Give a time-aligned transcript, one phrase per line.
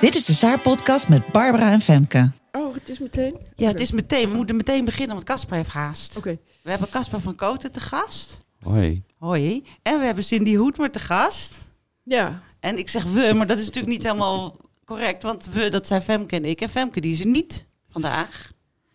[0.00, 2.30] Dit is de Saar-podcast met Barbara en Femke.
[2.52, 3.36] Oh, het is meteen?
[3.56, 4.30] Ja, het is meteen.
[4.30, 6.16] We moeten meteen beginnen, want Casper heeft haast.
[6.16, 6.38] Oké.
[6.62, 8.44] We hebben Casper van Koten te gast.
[8.60, 9.02] Hoi.
[9.18, 9.64] Hoi.
[9.82, 11.64] En we hebben Cindy Hoedmer te gast.
[12.02, 12.42] Ja.
[12.60, 15.22] En ik zeg we, maar dat is natuurlijk niet helemaal correct.
[15.22, 16.60] Want we, dat zijn Femke en ik.
[16.60, 18.52] En Femke, die is er niet vandaag.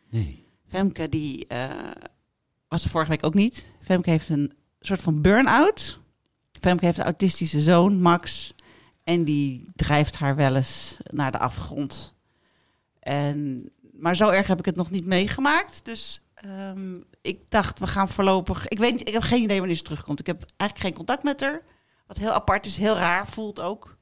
[0.10, 0.46] Nee.
[0.70, 1.70] Femke, die eh,
[2.68, 3.66] was er vorige week ook niet.
[3.84, 6.00] Femke heeft een soort van burn-out.
[6.60, 8.54] Femke heeft een autistische zoon, Max.
[9.04, 12.14] En die drijft haar wel eens naar de afgrond.
[13.00, 15.86] En, maar zo erg heb ik het nog niet meegemaakt.
[15.86, 18.68] Dus ehm, ik dacht, we gaan voorlopig...
[18.68, 20.20] Ik weet niet, ik heb geen idee wanneer ze terugkomt.
[20.20, 21.62] Ik heb eigenlijk geen contact met haar.
[22.08, 23.98] Wat heel apart is, heel raar voelt ook.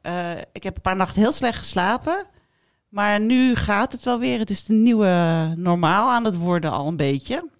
[0.00, 2.26] Eh, ik heb een paar nachten heel slecht geslapen.
[2.88, 4.38] Maar nu gaat het wel weer.
[4.38, 7.50] Het is de nieuwe normaal aan het worden al een beetje.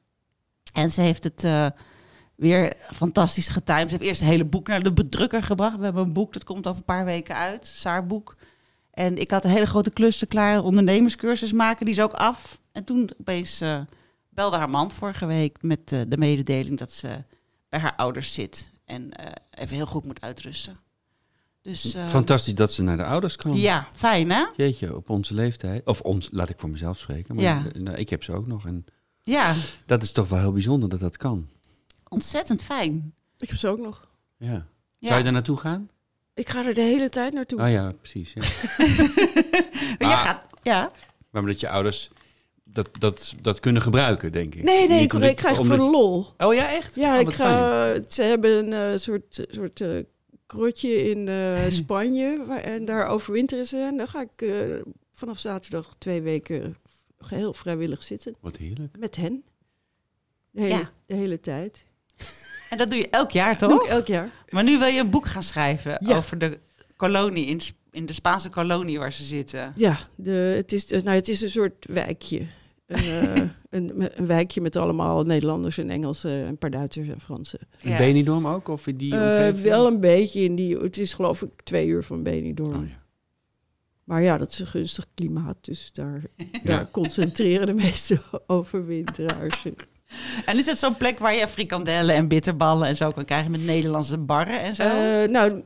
[0.73, 1.67] En ze heeft het eh,
[2.43, 3.91] weer fantastisch getimed.
[3.91, 5.77] Ze heeft eerst een hele boek naar de bedrukker gebracht.
[5.77, 7.67] We hebben een boek, dat komt over een paar weken uit.
[7.67, 8.37] Saarboek.
[8.91, 10.63] En ik had een hele grote klussen klaar.
[10.63, 12.61] Ondernemerscursus maken, die is ook af.
[12.73, 13.81] En toen opeens eh,
[14.31, 17.09] belde haar man vorige week met eh, de mededeling dat ze
[17.69, 18.71] bij haar ouders zit.
[18.85, 20.81] En eh, even heel goed moet uitrusten.
[21.63, 23.55] Dus Fantastisch dat ze naar de ouders kan.
[23.55, 24.45] ja, fijn hè?
[24.57, 25.87] Jeetje, op onze leeftijd.
[25.87, 27.35] Of ons, laat ik voor mezelf spreken.
[27.35, 27.65] Maar Ja.
[27.79, 28.67] nou, ik heb ze ook nog.
[28.67, 28.85] En
[29.23, 29.55] Ja,
[29.87, 31.49] dat is toch wel heel bijzonder dat dat kan.
[32.13, 33.15] Ontzettend fijn.
[33.39, 34.09] Ik heb ze ook nog.
[34.37, 34.67] Ja.
[34.99, 35.07] Ja.
[35.09, 35.91] Zou je daar naartoe gaan?
[36.35, 37.61] Ik ga er de hele tijd naartoe.
[37.61, 38.33] Oh ja, precies.
[38.33, 38.43] Ja.
[39.99, 40.21] Je Ah.
[40.21, 40.91] gaat, ja.
[41.31, 42.11] maar dat je ouders
[42.65, 44.63] dat, dat, dat kunnen gebruiken, denk ik.
[44.63, 46.27] Nee, nee, Niet ik, omdat- ik krijg omdat- voor de lol.
[46.39, 46.95] Oh ja, echt?
[46.95, 49.99] Ja, Oh, ik ga, ze hebben een eh, soort, soort eh,
[50.47, 53.77] krotje in eh, Spanje waar, en daar overwinteren ze.
[53.77, 54.81] En dan ga ik eh,
[55.13, 56.77] vanaf zaterdag twee weken
[57.19, 58.99] geheel vrijwillig zitten Wat heerlijk.
[58.99, 59.45] met hen.
[60.51, 60.91] De hele, Ja.
[61.07, 61.85] de hele tijd.
[62.71, 63.87] En dat doe je elk jaar, Dat doe toch?
[63.87, 64.31] ik elk jaar.
[64.51, 66.17] Maar nu wil je een boek gaan schrijven Ja.
[66.17, 66.59] over de
[66.97, 67.59] kolonie,
[67.91, 69.73] in, de Spaanse kolonie waar ze zitten.
[69.77, 72.47] Ja, de, het, is, nou, het is een soort wijkje.
[72.87, 73.43] Een, eh,
[73.81, 77.59] een, een wijkje met allemaal Nederlanders en Engelsen en een paar Duitsers en Fransen.
[77.81, 77.99] In Ja.
[77.99, 78.69] Benidorm ook?
[78.69, 79.63] Of in die Eh, omgeving?
[79.65, 80.79] wel een beetje in die.
[80.79, 82.75] Het is geloof ik twee uur van Benidorm.
[82.83, 83.01] Oh, ja.
[84.05, 85.57] Maar ja, dat is een gunstig klimaat.
[85.61, 86.23] Dus daar,
[86.65, 89.61] daar concentreren de meeste overwinteraars.
[89.61, 89.75] zich.
[90.47, 93.65] En is het zo'n plek waar je frikandellen en bitterballen en zo kan krijgen met
[93.65, 94.83] Nederlandse barren en zo?
[94.83, 95.63] Eh, nou,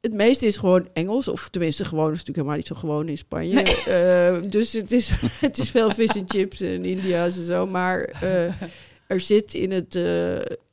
[0.00, 1.28] het meeste is gewoon Engels.
[1.28, 3.62] Of tenminste, gewoon is natuurlijk helemaal niet zo gewoon in Spanje.
[3.62, 7.66] Eh, dus het is, het is veel vis en chips en India's en zo.
[7.66, 8.62] Maar eh,
[9.06, 9.94] er zit in het,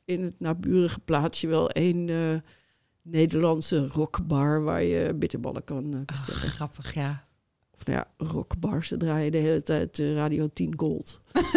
[0.04, 2.42] in het naburige plaatsje wel één
[3.02, 6.40] Nederlandse rockbar waar je bitterballen kan bestellen.
[6.40, 7.28] Grappig, ja.
[7.80, 8.84] Of nou ja, rockbar.
[8.84, 11.20] Ze draaien de hele tijd eh, Radio 10 Gold.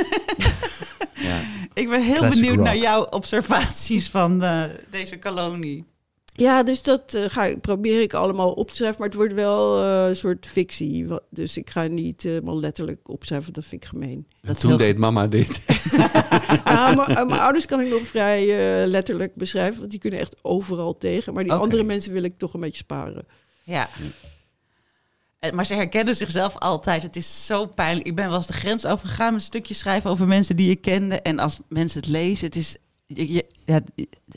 [1.13, 1.41] Ja.
[1.73, 2.65] Ik ben heel Classic benieuwd rock.
[2.65, 5.85] naar jouw observaties van eh, deze kolonie.
[6.35, 8.97] Ja, dus dat eh, ga ik, probeer ik allemaal op te schrijven.
[8.99, 11.07] Maar het wordt wel eh, een soort fictie.
[11.29, 13.53] Dus ik ga niet helemaal letterlijk opschrijven.
[13.53, 14.27] Dat vind ik gemeen.
[14.41, 15.59] En Dat toen heel deed mama dit.
[16.63, 19.79] Ah, mijn ouders kan ik nog vrij eh, letterlijk beschrijven.
[19.79, 21.33] Want die kunnen echt overal tegen.
[21.33, 23.25] Maar die andere mensen wil ik toch een beetje sparen.
[23.63, 23.89] Ja.
[25.51, 27.03] Maar ze herkennen zichzelf altijd.
[27.03, 28.07] Het is zo pijnlijk.
[28.07, 31.21] Ik ben wel eens de grens overgegaan met stukjes schrijven over mensen die je kende.
[31.21, 32.77] En als mensen het lezen, het is,
[33.07, 33.81] je, je- ja,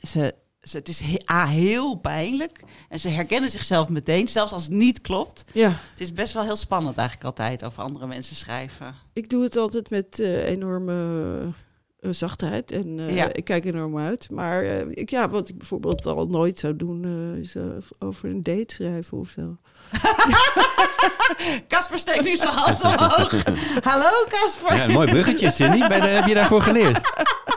[0.08, 2.60] ze, ze, het is he- A, heel pijnlijk.
[2.88, 5.44] En ze herkennen zichzelf meteen, zelfs als het niet klopt.
[5.52, 8.94] Ja, Het is best wel heel spannend eigenlijk altijd over andere mensen schrijven.
[9.12, 11.52] ik doe het altijd met eh, enorme
[12.00, 12.70] zachtheid.
[12.70, 13.32] En eh, Ja.
[13.32, 14.30] ik kijk enorm uit.
[14.30, 17.04] Maar eh, ik, ja, wat ik bijvoorbeeld al nooit zou doen...
[17.04, 17.62] eh, is eh,
[17.98, 19.56] over een date schrijven of zo.
[21.68, 23.32] Casper steekt nu zijn hand omhoog.
[23.90, 24.76] Hallo Casper.
[24.76, 25.88] Ja, mooi bruggetje, Cindy.
[25.88, 27.00] Bij de, heb je daarvoor geleerd?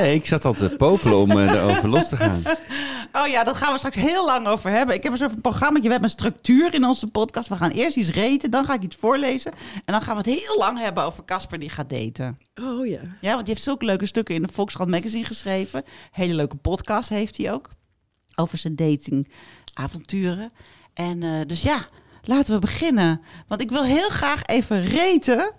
[0.00, 2.42] Nee, ik zat al te popelen om eh, erover los te gaan.
[3.12, 4.94] Oh ja, dat gaan we straks heel lang over hebben.
[4.94, 5.80] Ik heb een soort van programma.
[5.80, 7.48] We hebben een structuur in onze podcast.
[7.48, 9.52] We gaan eerst iets reten, dan ga ik iets voorlezen.
[9.84, 12.38] En dan gaan we het heel lang hebben over Casper die gaat daten.
[12.54, 13.00] Oh ja.
[13.20, 15.84] Ja, want die heeft zulke leuke stukken in de Volkskrant Magazine geschreven.
[16.10, 17.70] Hele leuke podcast heeft hij ook.
[18.34, 20.52] Over zijn datingavonturen.
[20.94, 21.86] En eh, dus ja,
[22.22, 23.20] laten we beginnen.
[23.48, 25.52] Want ik wil heel graag even reten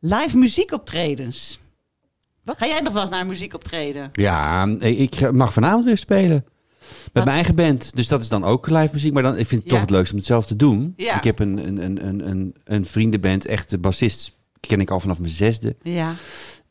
[0.00, 1.60] live muziekoptredens.
[2.44, 2.58] Wat?
[2.58, 4.10] Ga jij nog wel eens naar een muziekoptreden?
[4.12, 6.44] Ja, ik mag vanavond weer spelen.
[7.12, 7.96] Met mijn eigen band.
[7.96, 9.12] Dus dat is dan ook live muziek.
[9.12, 10.94] Maar dan, ik vind het toch het leukst om het zelf te doen.
[10.96, 11.16] Ja.
[11.16, 13.46] Ik heb een, een, een, een, een, een vriendenband.
[13.46, 15.76] Echt de bassist ken ik al vanaf mijn zesde.
[15.82, 16.14] Ja.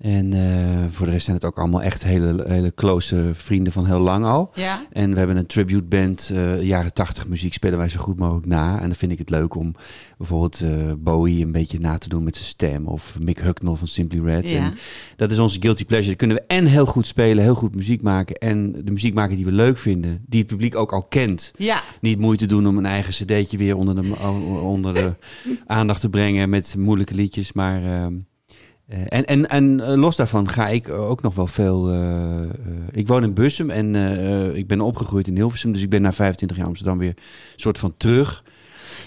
[0.02, 3.86] En eh, voor de rest zijn het ook allemaal echt hele, hele close vrienden van
[3.86, 4.52] heel lang al.
[4.54, 4.86] Ja.
[4.92, 8.46] En we hebben een tribute band, eh, jaren tachtig muziek spelen wij zo goed mogelijk
[8.46, 8.76] na.
[8.76, 9.76] En dan vind ik het leuk om
[10.18, 12.88] bijvoorbeeld eh, Bowie een beetje na te doen met zijn stem.
[12.88, 14.50] Of Mick Hucknall van Simply Red.
[14.50, 14.58] Ja.
[14.58, 14.74] En
[15.16, 16.10] dat is onze guilty pleasure.
[16.10, 18.36] Dan kunnen we en heel goed spelen, heel goed muziek maken.
[18.36, 21.52] En de muziek maken die we leuk vinden, die het publiek ook al kent.
[21.58, 21.84] Ja.
[22.00, 24.14] Niet moeite doen om een eigen cd'tje weer onder de,
[24.64, 25.14] onder de
[25.66, 27.54] aandacht te brengen met moeilijke liedjes.
[27.54, 27.84] Maar...
[27.84, 28.31] ehm, eh,
[29.08, 31.90] en en, en eh, los daarvan ga ik ook nog wel veel.
[31.90, 32.50] eh, eh,
[32.92, 35.74] ik woon in Bussum en eh, eh, ik ben opgegroeid in Hilversum.
[35.74, 37.14] Dus ik ben na 25 jaar Amsterdam weer
[37.56, 38.44] soort van terug.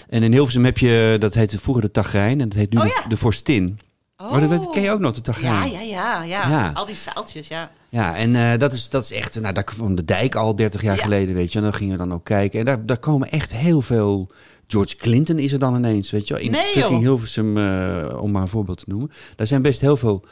[0.09, 2.83] En in Hilversum heb je, dat heette vroeger de Tagrijn en dat heet nu Oh
[2.83, 3.07] de, ja.
[3.09, 3.79] de Vorstin.
[4.17, 5.71] Oh, dat, dat ken je ook nog, de Tagrijn.
[5.71, 6.71] ja, ja, ja, Ja.
[6.73, 7.71] Al die zaaltjes, ja.
[7.89, 10.81] Ja, en eh, dat, is, dat is echt, nou, daar kwam de dijk al 30
[10.81, 11.03] jaar Ja.
[11.03, 11.57] geleden, weet je.
[11.57, 12.59] En dan gingen we dan ook kijken.
[12.59, 14.29] En daar, daar komen echt heel veel.
[14.67, 16.43] George Clinton is er dan ineens, weet je wel.
[16.43, 16.99] In Nee, fucking.
[16.99, 19.11] Hilversum, eh, om maar een voorbeeld te noemen.
[19.35, 20.25] Daar zijn best heel veel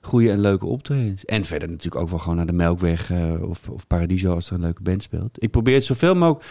[0.00, 1.24] goede en leuke optredens.
[1.24, 4.54] En verder natuurlijk ook wel gewoon naar de Melkweg eh, of, of Paradiso als er
[4.54, 5.42] een leuke band speelt.
[5.42, 6.44] Ik probeer het zoveel mogelijk.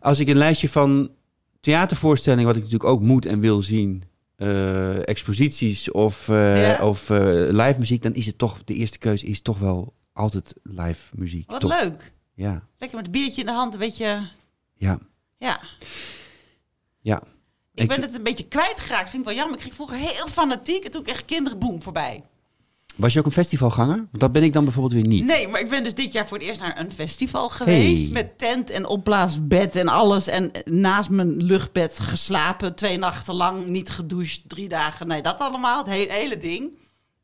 [0.00, 1.10] Als ik een lijstje van
[1.60, 4.02] theatervoorstellingen, wat ik natuurlijk ook moet en wil zien,
[4.36, 6.78] eh, exposities of, Ja.
[6.86, 11.16] of live muziek, dan is het toch, de eerste keuze is toch wel altijd live
[11.16, 11.50] muziek.
[11.50, 12.12] Wat leuk.
[12.34, 14.28] Ja, Lekker met een biertje in de hand, een beetje...
[14.74, 14.98] ja,
[15.38, 15.60] Ja.
[17.00, 17.22] Ja.
[17.74, 19.10] Ik, Ik ben het een beetje kwijtgeraakt.
[19.10, 19.56] Vind ik wel jammer.
[19.56, 22.24] Ik ging vroeger heel fanatiek en toen kreeg ik kinderen boem voorbij.
[22.96, 23.96] Was je ook een festivalganger?
[23.96, 25.24] Want dat ben ik dan bijvoorbeeld weer niet.
[25.24, 28.02] Nee, maar ik ben dus dit jaar voor het eerst naar een festival geweest.
[28.02, 28.12] Hey.
[28.12, 30.26] Met tent en opblaasbed en alles.
[30.26, 32.74] En naast mijn luchtbed geslapen.
[32.74, 35.06] Twee nachten lang, niet gedoucht, drie dagen.
[35.06, 35.78] Nee, dat allemaal.
[35.78, 36.78] Het hele, hele ding.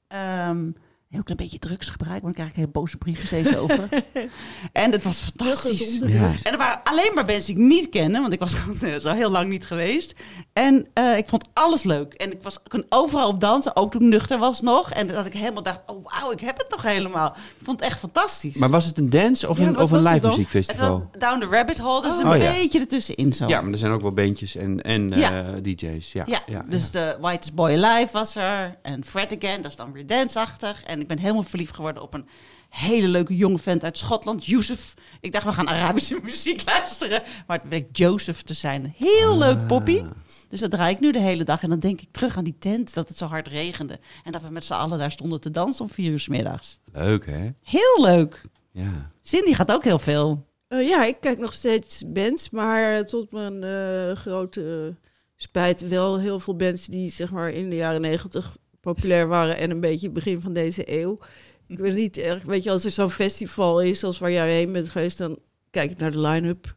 [0.08, 0.68] Ehm
[1.16, 3.88] heel klein beetje drugsgebruik, want daar krijg ik hele boze brieven steeds over.
[4.72, 5.98] en het was fantastisch.
[5.98, 6.32] Ja.
[6.42, 8.98] En er waren alleen maar mensen die ik niet kende, want ik was gewoon eh,
[8.98, 10.14] zo heel lang niet geweest.
[10.52, 12.14] En eh, ik vond alles leuk.
[12.14, 14.90] En ik was, kon overal op dansen, ook toen ik nuchter was nog.
[14.90, 17.28] En dat ik helemaal dacht, oh wauw, ik heb het toch helemaal.
[17.28, 18.56] Ik vond het echt fantastisch.
[18.56, 20.14] Maar was het een dance of Ja, een, of een live dan?
[20.14, 20.90] het muziekfestival?
[20.90, 22.52] was Down the Rabbit Hole, dus Oh, een ja.
[22.52, 23.46] beetje ertussenin zo.
[23.46, 25.62] Ja, maar er zijn ook wel bandjes en, en eh.
[25.62, 26.12] DJ's.
[26.12, 28.78] Ja, Ja, ja, dus de Whitest Boy Alive was er.
[28.82, 30.82] En Fred Again, dat is dan weer danceachtig.
[30.84, 32.28] En ik ben helemaal verliefd geworden op een
[32.68, 34.94] hele leuke jonge vent uit Schotland, Yusuf.
[35.20, 37.22] Ik dacht, we gaan Arabische muziek luisteren.
[37.46, 38.94] Maar het bleek Joseph te zijn.
[38.96, 40.02] Heel leuk poppy.
[40.48, 41.62] Dus dat draai ik nu de hele dag.
[41.62, 43.98] En dan denk ik terug aan die tent, dat het zo hard regende.
[44.24, 46.78] En dat we met z'n allen daar stonden te dansen om vier uur 's middags.
[46.92, 47.50] Leuk, hè?
[47.62, 48.42] Heel leuk.
[48.70, 49.10] Ja.
[49.22, 50.46] Cindy gaat ook heel veel.
[50.68, 54.94] Eh, ja, ik kijk nog steeds bands, maar eh, tot mijn eh, grote
[55.36, 58.56] spijt wel heel veel bands die zeg maar in de jaren negentig
[58.92, 61.18] populair waren en een beetje begin van deze eeuw.
[61.66, 64.72] Ik weet niet erg, weet je, als er zo'n festival is als waar jij heen
[64.72, 65.38] bent geweest, dan
[65.70, 66.74] kijk ik naar de line-up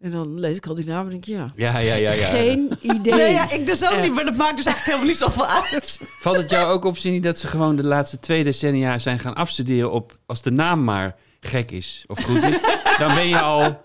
[0.00, 2.28] en dan lees ik al die namen en denk ik, ja, Ja, ja, ja, ja.
[2.28, 3.14] geen idee.
[3.14, 4.02] Nee, ja, ik dus ook Echt.
[4.02, 6.00] niet, maar dat maakt dus eigenlijk helemaal niet zoveel uit.
[6.24, 9.34] Valt het jou ook op, Cindy, dat ze gewoon de laatste twee decennia zijn gaan
[9.34, 10.18] afstuderen op...
[10.26, 12.60] als de naam maar gek is of goed is,
[12.98, 13.80] dan ben je al...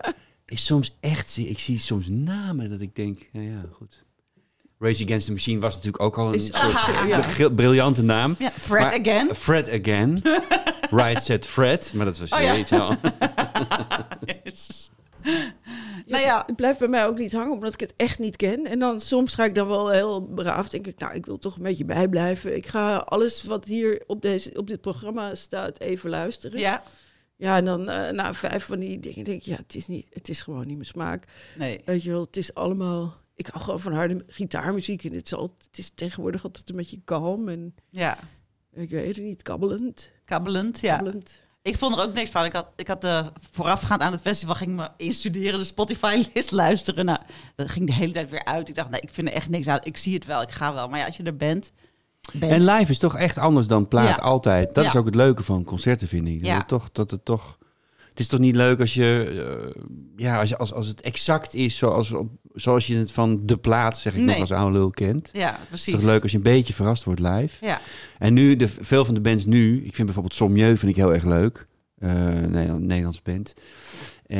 [0.46, 1.36] Is soms echt...
[1.36, 4.04] Ik zie soms namen dat ik denk, nou ja, goed.
[4.82, 7.18] Race Against the Machine was natuurlijk ook al een Is- soort Ah, ja.
[7.20, 8.34] bri- briljante naam.
[8.38, 9.34] Ja, Fred Maar- Again.
[9.34, 10.22] Fred Again.
[11.02, 11.92] right Set Fred.
[11.94, 12.56] Maar dat was Oh, ja.
[12.56, 12.94] iets wel.
[16.06, 18.66] Nou ja, Het blijft bij mij ook niet hangen, omdat ik het echt niet ken.
[18.66, 21.56] En dan soms ga ik dan wel heel braaf, denk ik, nou, ik wil toch
[21.56, 22.56] een beetje bijblijven.
[22.56, 26.58] Ik ga alles wat hier op, deze, op dit programma staat even luisteren.
[26.60, 26.82] ja.
[27.36, 30.06] Ja, en dan eh, na vijf van die dingen denk ik, ja, het is, niet,
[30.10, 31.24] het is gewoon niet mijn smaak.
[31.56, 31.80] Nee.
[31.84, 33.20] Weet je wel, het is allemaal...
[33.46, 36.76] Ik hou gewoon van harde gitaarmuziek en het is, al, het is tegenwoordig altijd een
[36.76, 38.18] beetje kalm en Ja,
[38.72, 40.10] ik weet het niet, kabbelend.
[40.24, 40.96] kabbelend, ja.
[40.96, 41.40] kabbelend.
[41.62, 42.44] Ik vond er ook niks van.
[42.44, 46.50] Ik had, ik had eh, voorafgaand aan het festival ging ik me instuderen, de Spotify-list
[46.64, 47.04] luisteren.
[47.04, 47.18] Nou,
[47.56, 48.68] dat ging de hele tijd weer uit.
[48.68, 49.78] Ik dacht, nee, ik vind er echt niks aan.
[49.82, 50.88] Ik zie het wel, ik ga wel.
[50.88, 51.72] Maar ja, als je er bent,
[52.32, 52.52] bent.
[52.52, 54.22] En live is toch echt anders dan plaat, Ja.
[54.22, 54.74] altijd.
[54.74, 54.90] Dat Ja.
[54.90, 56.38] is ook het leuke van concerten, vind ik.
[56.38, 56.58] Dat, Ja.
[56.58, 57.58] het toch, dat het toch...
[58.08, 59.24] Het is toch niet leuk als je...
[59.76, 59.82] eh,
[60.16, 63.56] ja, als, je, als, als het exact is zoals, op, zoals je het van de
[63.56, 65.30] plaat, zeg ik nog als oude lul, kent.
[65.32, 65.86] ja, Het precies.
[65.86, 67.64] is toch leuk als je een beetje verrast wordt live.
[67.66, 67.80] Ja,
[68.18, 69.76] En nu, de, veel van de bands nu...
[69.76, 71.66] Ik vind bijvoorbeeld Sommieu vind ik heel erg leuk.
[72.48, 73.54] Nederland, Nederlands band.
[74.26, 74.38] Eh,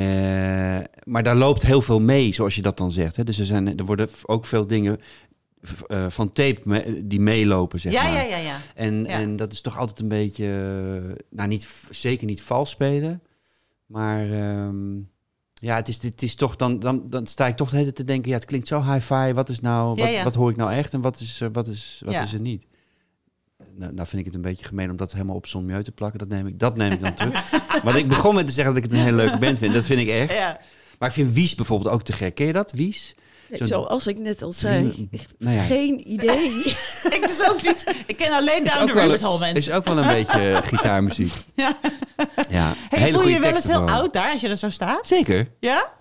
[1.05, 3.17] maar daar loopt heel veel mee, zoals je dat dan zegt.
[3.17, 3.25] Hè?
[3.25, 5.01] Dus er, zijn, er worden ook veel dingen
[5.87, 8.13] eh, van tape me- die meelopen, zeg ja, maar.
[8.13, 8.57] ja, ja, ja.
[8.75, 9.09] En, Ja.
[9.09, 10.47] en dat is toch altijd een beetje,
[11.31, 13.23] nou niet, zeker niet vals spelen,
[13.87, 14.99] maar ehm,
[15.63, 17.97] ja, het is, het is toch, dan, dan, dan sta ik toch de hele tijd
[18.07, 20.25] te denken, ja, het klinkt zo hi-fi, wat is nou, wat, ja.
[20.25, 22.23] wat hoor ik nou echt en wat is, eh, wat is, wat Ja.
[22.23, 22.67] is er niet?
[23.75, 26.19] nou, nou vind ik het een beetje gemeen om dat helemaal op Mieu te plakken.
[26.19, 27.51] Dat neem ik, dat neem ik dan terug.
[27.85, 29.75] Want ik begon met te zeggen dat ik het een hele leuke band vind.
[29.75, 30.33] Dat vind ik echt.
[30.33, 30.61] Ja.
[30.99, 32.35] Maar ik vind Wies bijvoorbeeld ook te gek.
[32.35, 33.15] Ken je dat, Wies?
[33.59, 36.51] Nee, Zo'n- zoals ik net al zei, Nou ja, geen idee.
[37.17, 37.85] Ik dus ook niet.
[38.07, 39.57] Ik ken alleen Down the Rabbit Hole mensen.
[39.57, 41.33] is ook wel een beetje eh, gitaarmuziek.
[41.55, 41.77] Ja.
[42.51, 44.71] Ja, Hey, hele voel je je wel eens heel oud daar als je er zo
[44.71, 45.07] staat?
[45.07, 45.49] Zeker.
[45.61, 45.89] Ja?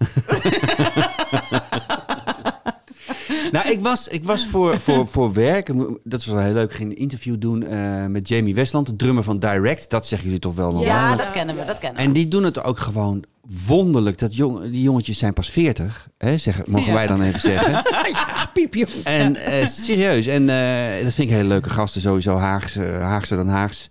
[3.51, 5.67] Nou, ik was, ik was voor, voor, voor werk,
[6.03, 8.95] dat was wel heel leuk, ik ging een interview doen eh, met Jamie Westland, de
[8.95, 9.89] drummer van Direct.
[9.89, 11.17] Dat zeggen jullie toch wel nog Ja, wel.
[11.17, 12.07] dat kennen we, dat kennen we.
[12.07, 13.23] En die doen het ook gewoon
[13.67, 14.17] wonderlijk.
[14.17, 16.93] Dat jong, die jongetjes zijn pas 40, hè, zeggen, mogen Ja.
[16.93, 17.71] wij dan even zeggen.
[18.11, 18.87] ja, piepje.
[19.03, 23.47] En eh, serieus, en eh, dat vind ik hele leuke gasten, sowieso Haagse, Haagse dan
[23.47, 23.87] Haags.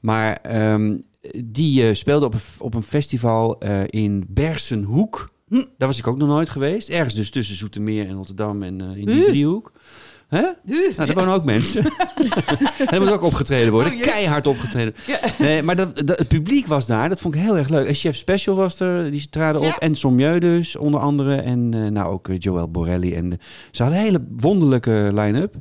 [0.00, 0.96] Maar ehm,
[1.44, 5.36] die speelde op een, op een festival in Bersenhoek.
[5.48, 5.64] Hm.
[5.78, 6.88] Daar was ik ook nog nooit geweest.
[6.88, 9.72] Ergens dus tussen Zoetermeer en Rotterdam en eh, in die driehoek.
[10.28, 10.40] Hè?
[10.40, 11.84] Nou, daar wonen ook mensen.
[12.78, 13.92] en er moet ook opgetreden worden.
[13.92, 14.06] Oh, yes.
[14.06, 14.94] Keihard opgetreden.
[15.38, 17.08] Nee, maar dat, dat, het publiek was daar.
[17.08, 17.86] Dat vond ik heel erg leuk.
[17.86, 19.10] En Chef Special was er.
[19.10, 19.76] Die traden op.
[19.78, 21.34] En Sommieu dus, onder andere.
[21.34, 23.14] En eh, nou ook eh, Joël Borelli.
[23.14, 23.38] En
[23.70, 25.54] ze hadden een hele wonderlijke line-up.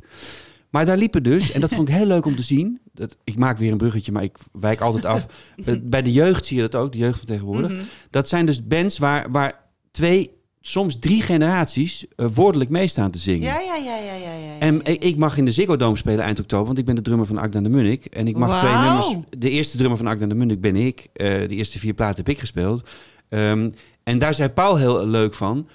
[0.69, 2.79] Maar daar liepen dus, en dat vond ik heel leuk om te zien.
[2.93, 5.27] Dat, ik maak weer een bruggetje, maar ik wijk altijd af.
[5.83, 7.71] Bij de jeugd zie je dat ook, de jeugd van tegenwoordig.
[7.71, 7.81] Mhm.
[8.09, 9.66] Dat zijn dus bands waar, waar
[9.97, 13.41] twee, soms drie generaties eh, woordelijk meestaan te zingen.
[13.47, 14.59] Ja, ja, ja, ja, ja, ja.
[14.59, 17.01] En ik, ik mag in de Ziggo Dome spelen eind oktober, want ik ben de
[17.01, 18.05] drummer van Agda de Munnik.
[18.05, 19.15] En ik mag twee nummers.
[19.37, 21.07] De eerste drummer van Agda de Munnik ben ik.
[21.13, 22.89] Eh, de eerste vier platen heb ik gespeeld.
[23.29, 23.69] Ehm,
[24.03, 25.67] en daar zei Paul heel leuk van.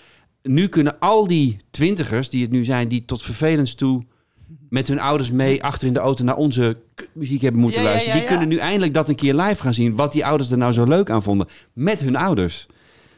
[0.43, 4.02] Nu kunnen al die twintigers die het nu zijn, die tot vervelens toe
[4.69, 6.76] met hun ouders mee achter in de auto naar onze
[7.12, 8.14] muziek hebben moeten Ja, luisteren.
[8.14, 9.97] ja, Die kunnen nu eindelijk dat een keer live gaan zien.
[9.97, 11.47] Wat die ouders er nou zo leuk aan vonden.
[11.73, 12.67] Met hun ouders.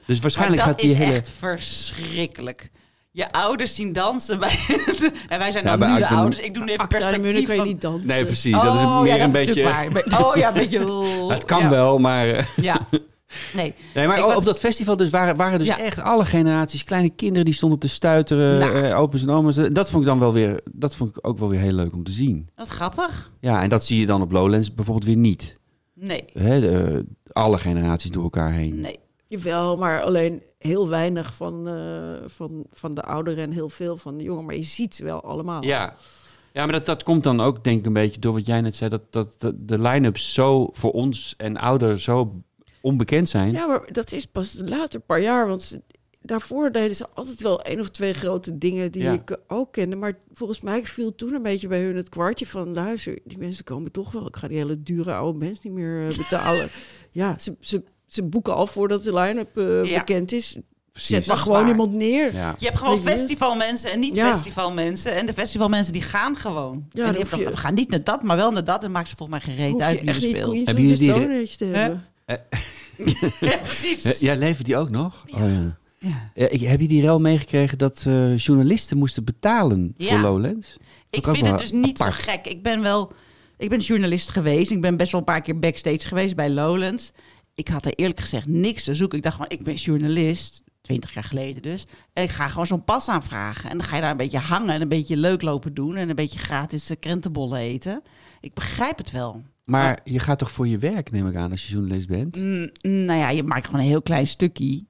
[0.07, 1.15] Dus waarschijnlijk maar gaat dat die is hele...
[1.17, 2.71] echt verschrikkelijk.
[3.11, 4.59] Je ouders zien dansen bij...
[5.29, 6.41] en wij zijn Ja, dan bij nu de ouders.
[6.41, 7.67] Ik doe nu even Munich perspectief je van...
[7.67, 8.07] niet dansen.
[8.09, 8.53] Nee, precies.
[8.53, 9.63] dat is Oh, meer ja, een beetje...
[9.63, 9.87] waar.
[10.21, 11.05] Oh ja, een beetje...
[11.35, 11.69] Het kan ja.
[11.71, 12.29] wel, maar...
[12.29, 12.81] eh, Ja.
[13.55, 13.75] Nee.
[13.95, 15.79] Nee, maar Ik op- was- op dat festival dus waren, waren dus Ja.
[15.79, 18.83] echt alle generaties, kleine kinderen die stonden te stuiteren, Nou.
[18.83, 19.57] eh, opa's en oma's.
[19.57, 22.05] Dat vond ik dan wel weer, dat vond ik ook wel weer heel leuk om
[22.05, 22.49] te zien.
[22.57, 23.31] Wat grappig.
[23.41, 25.59] Ja, en dat zie je dan op Lowlands bijvoorbeeld weer niet.
[25.95, 26.25] Nee.
[26.33, 28.79] Hè, de, alle generaties door elkaar heen.
[28.81, 28.99] Nee.
[29.28, 34.16] Jawel, maar alleen heel weinig van, eh, van, van de ouderen en heel veel van
[34.16, 34.47] de jongeren.
[34.47, 35.62] Maar je ziet ze wel allemaal.
[35.64, 35.95] Ja.
[36.52, 38.76] Ja, maar dat, dat komt dan ook denk ik een beetje door wat jij net
[38.76, 42.43] zei, dat, dat, dat de line-ups zo voor ons en ouder zo
[42.81, 43.52] onbekend zijn.
[43.52, 45.47] Ja, maar dat is pas de later paar jaar.
[45.49, 45.83] Want ze-
[46.21, 49.12] daarvoor deden ze altijd wel één of twee grote dingen die Ja.
[49.12, 49.97] ik ook kende.
[49.97, 52.75] Maar volgens mij viel toen een beetje bij hun het kwartje van...
[52.75, 54.26] luister, die mensen komen toch wel...
[54.26, 56.69] ik ga die hele dure oude mensen niet meer eh, betalen.
[57.11, 57.83] ja, ze, ze,
[58.14, 59.99] ze boeken al voordat de line-up eh, Ja.
[59.99, 60.56] bekend is.
[60.92, 61.11] Precies.
[61.16, 61.68] Zet maar gewoon waar.
[61.71, 62.35] iemand neer.
[62.35, 62.54] Ja.
[62.59, 63.00] Je hebt gewoon je?
[63.00, 64.06] festivalmensen en Ja.
[64.06, 65.14] niet-festivalmensen.
[65.14, 66.87] En de festivalmensen die gaan gewoon.
[66.90, 68.85] Ja, die je- we gaan niet naar dat, maar wel naar dat.
[68.85, 70.66] En maakt ze volgens mij geen reet uit je wie er echt niet speelt.
[70.66, 72.04] Hebben jullie die- Stone Age te hebben.
[73.50, 74.21] ja, precies.
[74.21, 75.25] Ja, leven die ook nog?
[75.35, 75.76] Oh, ja.
[76.35, 80.09] Ja, ik, heb je die rel meegekregen dat eh, journalisten moesten betalen Ja.
[80.11, 80.76] voor Lowlands?
[81.11, 82.21] Ik vind het dus niet apart.
[82.23, 82.47] zo gek.
[82.47, 83.12] Ik ben wel...
[83.59, 84.71] Ik ben journalist geweest.
[84.71, 87.12] Ik ben best wel een paar keer backstage geweest bij Lowlands.
[87.55, 89.17] Ik had er eerlijk gezegd niks te zoeken.
[89.17, 90.63] Ik dacht gewoon, ik ben journalist.
[90.81, 91.87] 20 jaar geleden dus.
[92.13, 93.71] En ik ga gewoon zo'n pas aanvragen.
[93.71, 95.97] En dan ga je daar een beetje hangen en een beetje leuk lopen doen.
[95.97, 98.03] En een beetje gratis eh, krentenbollen eten.
[98.41, 99.43] Ik begrijp het wel.
[99.65, 102.37] Maar je gaat toch voor je werk, neem ik aan, als je journalist bent?
[102.37, 104.85] Mm, nou ja, je maakt gewoon een heel klein stukje.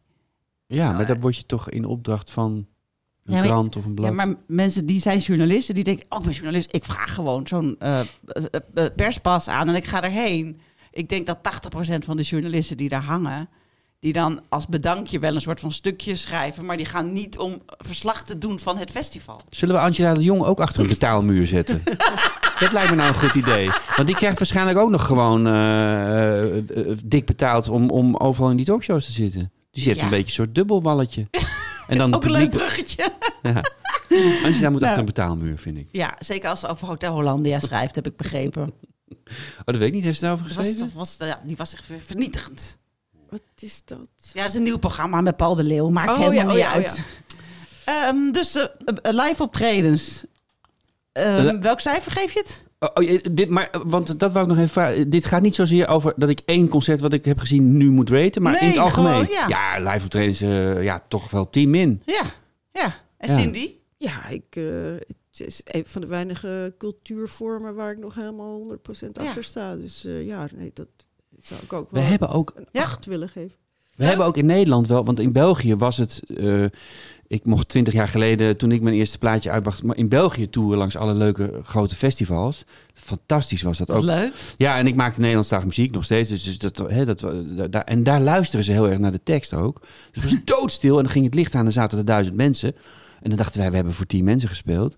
[0.67, 2.67] Ja, maar dan word je toch in opdracht van
[3.25, 4.09] een Ja, krant of een blad.
[4.09, 6.69] Ja, maar mensen die zijn journalisten, die denken, oh, ik ben journalist.
[6.75, 8.07] Ik vraag gewoon zo'n eh, eh,
[8.75, 10.61] eh, perspas aan en ik ga erheen.
[10.95, 13.49] Ik denk dat 80% van de journalisten die daar hangen,
[14.01, 17.63] die dan als bedankje wel een soort van stukje schrijven, maar die gaan niet om
[17.67, 19.41] verslag te doen van het festival.
[19.51, 21.83] Zullen we Angela de Jong ook achter een betaalmuur zetten?
[22.61, 23.71] Dat lijkt me nou een goed idee.
[23.97, 26.57] Want die krijgt waarschijnlijk ook nog gewoon eh, eh,
[26.91, 29.41] eh, dik betaald om, om overal in die talkshows te zitten.
[29.41, 29.51] Dus
[29.83, 30.05] die heeft Ja.
[30.05, 31.27] een beetje een soort dubbelwalletje.
[31.87, 33.13] En dan de Ook een leuk bruggetje.
[33.43, 33.63] Ja.
[34.45, 34.85] Angela moet Nou.
[34.85, 35.89] achter een betaalmuur, vind ik.
[35.93, 38.73] Ja, zeker als ze over Hotel Hollandia schrijft, heb ik begrepen.
[39.59, 40.05] Oh, dat weet ik niet.
[40.05, 40.91] Heeft ze daarover was, geschreven?
[40.95, 42.79] was, ja, die was echt ver- vernietigend.
[43.31, 43.99] Wat is dat?
[44.33, 45.89] Ja, het is een nieuw programma met Paul de Leeuw.
[45.89, 47.03] Maakt Oh, helemaal ja, oh, niet ja, oh, uit.
[47.85, 48.63] Ehm, dus eh,
[49.03, 50.25] eh, live optredens.
[51.13, 52.65] Ehm, Eh, welk cijfer geef je het?
[52.79, 55.11] Oh, oh, dit, maar, want dat wou ik nog even vragen.
[55.11, 58.11] Dit gaat niet zozeer over dat ik één concert wat ik heb gezien nu moet
[58.11, 59.27] raten, maar Nee, in het algemeen.
[59.27, 59.79] gewoon, ja.
[59.93, 62.03] live optredens, eh, ja, toch wel 10 min.
[62.05, 62.23] Ja,
[62.73, 62.95] ja.
[63.19, 63.39] En Ja.
[63.39, 63.71] Cindy?
[63.99, 64.65] Ja, ik, eh,
[65.39, 69.23] het is een van de weinige cultuurvormen waar ik nog helemaal 100% Ja.
[69.27, 69.77] achter sta.
[69.77, 70.89] Dus eh, ja, nee, dat
[71.41, 72.83] zou ik ook We wel hebben ook een Ja.
[72.83, 73.59] acht willen geven.
[73.97, 76.65] We hebben ook in Nederland wel, want in België was het, eh,
[77.27, 80.79] ik mocht twintig jaar geleden, toen ik mijn eerste plaatje uitbracht, maar in België toeren
[80.79, 82.65] langs alle leuke grote festivals.
[82.95, 84.03] Fantastisch was dat ook.
[84.03, 84.33] leuk.
[84.57, 86.29] Ja, en ik maakte Nederlandstalige muziek nog steeds.
[86.29, 87.21] Dus, dus dat, hè, dat,
[87.73, 89.81] daar, en daar luisteren ze heel erg naar de tekst ook.
[90.13, 92.75] Dus het was doodstil en dan ging het licht aan en zaten er duizend mensen.
[93.25, 94.97] En dan dachten wij, we hebben voor tien mensen gespeeld.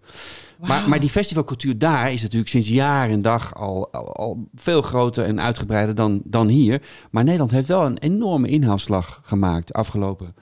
[0.60, 4.82] Maar, maar die festivalcultuur daar is natuurlijk sinds jaar en dag al, al, al veel
[4.82, 6.82] groter en uitgebreider dan, dan hier.
[7.10, 10.34] Maar Nederland heeft wel een enorme inhaalslag gemaakt de afgelopen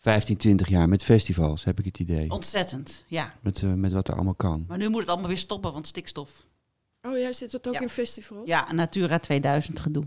[0.00, 2.30] 15, 20 jaar met festivals, heb ik het idee.
[2.30, 3.34] Ontzettend, ja.
[3.42, 4.64] Met, eh, met wat er allemaal kan.
[4.68, 6.48] Maar nu moet het allemaal weer stoppen, want stikstof.
[7.02, 7.80] Oh ja, zit dat ook Ja.
[7.80, 8.46] in festivals?
[8.46, 10.04] Ja, Natura 2000 gedoe.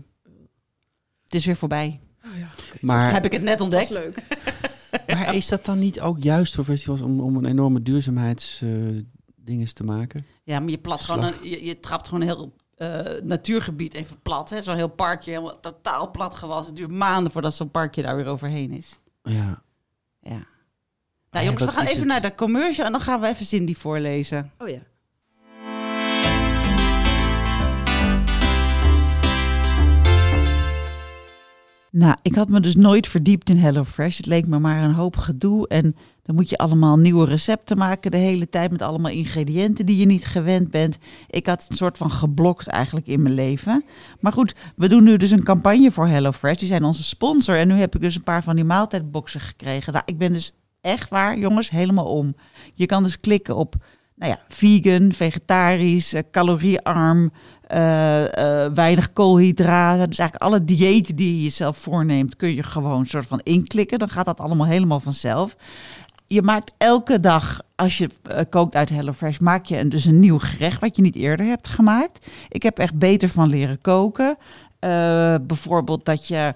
[1.24, 2.00] Het is weer voorbij.
[2.24, 2.48] Oh ja.
[2.80, 4.04] Maar, Heb ik het net Dat is ontdekt.
[4.04, 4.22] leuk.
[5.14, 9.84] maar is dat dan niet ook juist voor festivals om, om een enorme duurzaamheidsdinges te
[9.84, 10.26] maken?
[10.44, 14.22] Ja, maar je, plat gewoon een, je, je trapt gewoon een heel eh, natuurgebied even
[14.22, 14.50] plat.
[14.50, 14.62] hè.
[14.62, 16.66] Zo'n heel parkje helemaal totaal plat gewassen.
[16.66, 18.98] Het duurt maanden voordat zo'n parkje daar weer overheen is.
[19.22, 19.62] Ja.
[20.20, 20.30] Ja.
[20.30, 20.44] Nou
[21.30, 22.06] Ja, jongens, we gaan even het.
[22.08, 24.52] naar de commercial en dan gaan we even Cindy voorlezen.
[24.58, 24.82] Oh ja.
[31.90, 34.16] Nou, ik had me dus nooit verdiept in HelloFresh.
[34.16, 35.68] Het leek me maar een hoop gedoe.
[35.68, 39.96] En dan moet je allemaal nieuwe recepten maken de hele tijd met allemaal ingrediënten die
[39.96, 40.98] je niet gewend bent.
[41.26, 43.84] Ik had een soort van geblokt eigenlijk in mijn leven.
[44.20, 46.58] Maar goed, we doen nu dus een campagne voor HelloFresh.
[46.58, 47.56] Die zijn onze sponsor.
[47.56, 49.92] En nu heb ik dus een paar van die maaltijdboxen gekregen.
[49.92, 52.34] Nou, ik ben dus echt waar, jongens, helemaal om.
[52.74, 53.74] Je kan dus klikken op,
[54.14, 57.32] nou ja, vegan, vegetarisch, eh, caloriearm,
[57.68, 60.08] eh, eh, weinig koolhydraten.
[60.08, 63.98] Dus eigenlijk alle diëten die je jezelf voorneemt, kun je gewoon soort van inklikken.
[63.98, 65.56] Dan gaat dat allemaal helemaal vanzelf.
[66.26, 70.18] Je maakt elke dag, als je eh, kookt uit HelloFresh, maak je een, dus een
[70.18, 72.26] nieuw gerecht wat je niet eerder hebt gemaakt.
[72.48, 74.36] Ik heb echt beter van leren koken.
[75.46, 76.54] Bijvoorbeeld dat je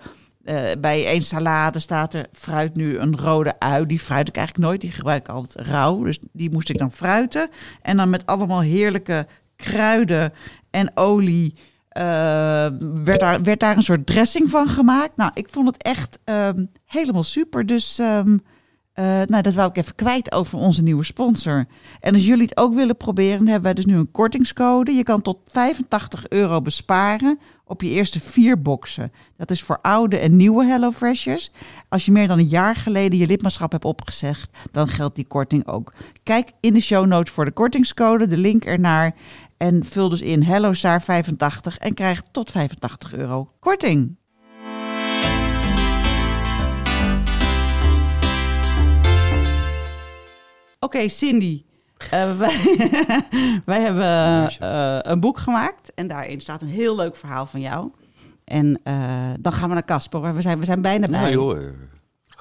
[0.81, 3.87] bij één salade staat er fruit nu een rode ui.
[3.87, 6.03] Die fruit ik eigenlijk nooit, die gebruik ik altijd rauw.
[6.03, 7.49] Dus die moest ik dan fruiten.
[7.83, 9.27] En dan met allemaal heerlijke
[9.57, 10.33] kruiden
[10.73, 11.55] en olie
[11.89, 12.05] eh,
[13.05, 15.17] werd, daar, werd daar een soort dressing van gemaakt.
[15.17, 17.67] Nou, ik vond het echt ehm, helemaal super.
[17.67, 18.37] Dus ehm,
[18.93, 21.67] eh, nou, dat wou ik even kwijt over onze nieuwe sponsor.
[22.01, 24.93] En als jullie het ook willen proberen, hebben wij dus nu een kortingscode.
[24.93, 29.13] Je kan tot 85 euro besparen op je eerste vier boxen.
[29.37, 31.51] Dat is voor oude en nieuwe HelloFreshers.
[31.89, 35.67] Als je meer dan een jaar geleden je lidmaatschap hebt opgezegd, dan geldt die korting
[35.67, 35.93] ook.
[36.23, 39.15] Kijk in de show notes voor de kortingscode, de link ernaar.
[39.63, 44.17] En vul dus in HelloSaar85 en krijg tot 85 euro korting.
[50.79, 51.65] Oké, Cindy.
[52.11, 52.91] Eh, wij,
[53.65, 57.91] wij hebben eh, een boek gemaakt en daarin staat een heel leuk verhaal van jou.
[58.45, 60.35] En eh, dan gaan we naar Casper.
[60.35, 61.21] We zijn, we zijn bijna bij.
[61.21, 61.59] Nou joh,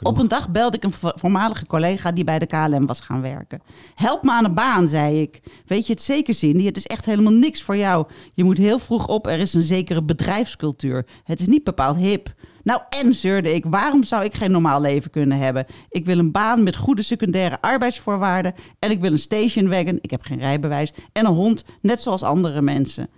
[0.04, 3.22] Op een dag belde ik een vo- voormalige collega die bij de KLM was gaan
[3.22, 3.62] werken.
[3.96, 5.42] Help me aan een baan, zei ik.
[5.66, 6.66] Weet je het zeker, Cindy?
[6.66, 8.08] Het is echt helemaal niks voor jou.
[8.34, 11.06] Je moet heel vroeg op, er is een zekere bedrijfscultuur.
[11.24, 12.34] Het is niet bepaald hip.
[12.64, 15.66] Nou, en zeurde ik, waarom zou ik geen normaal leven kunnen hebben?
[15.90, 18.54] Ik wil een baan met goede secundaire arbeidsvoorwaarden.
[18.80, 20.94] En ik wil een stationwagon, ik heb geen rijbewijs.
[21.12, 23.10] En een hond, net zoals andere mensen.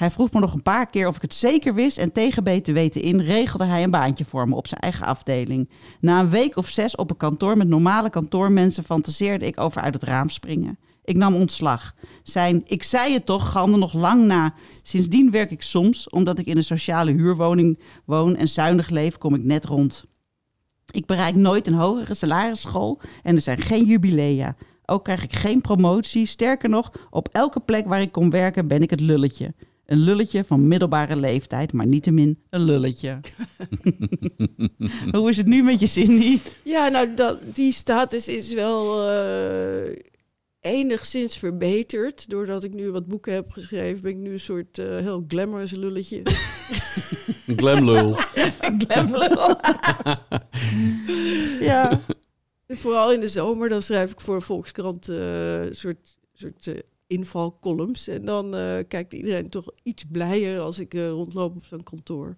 [0.00, 2.78] Hij vroeg me nog een paar keer of ik het zeker wist en tegen BTW
[2.78, 5.70] te in regelde hij een baantje voor me op zijn eigen afdeling.
[6.00, 9.94] Na een week of zes op een kantoor met normale kantoormensen fantaseerde ik over uit
[9.94, 10.78] het raam springen.
[11.04, 11.94] Ik nam ontslag.
[12.22, 14.54] Zijn ik zei het toch galmde nog lang na.
[14.82, 19.34] Sindsdien werk ik soms, omdat ik in een sociale huurwoning woon en zuinig leef, kom
[19.34, 20.04] ik net rond.
[20.90, 24.56] Ik bereik nooit een hogere salarisschool en er zijn geen jubilea.
[24.84, 26.26] Ook krijg ik geen promotie.
[26.26, 29.54] Sterker nog, op elke plek waar ik kom werken ben ik het lulletje.
[29.90, 33.20] Een lulletje van middelbare leeftijd, maar niettemin een lulletje.
[35.16, 36.38] Hoe is het nu met je Cindy?
[36.64, 39.96] Ja, nou, dat, die status is wel eh,
[40.60, 42.30] enigszins verbeterd.
[42.30, 45.70] Doordat ik nu wat boeken heb geschreven, ben ik nu een soort eh, heel glamorous
[45.70, 46.22] lulletje.
[47.46, 48.16] een glamlul.
[48.86, 49.56] Glamlul.
[51.70, 52.00] ja.
[52.68, 56.74] Vooral in de zomer, dan schrijf ik voor de Volkskrant eh, een soort, soort eh,
[57.10, 58.08] invalcolumns.
[58.08, 62.36] En dan eh, kijkt iedereen toch iets blijer als ik eh, rondloop op zo'n kantoor.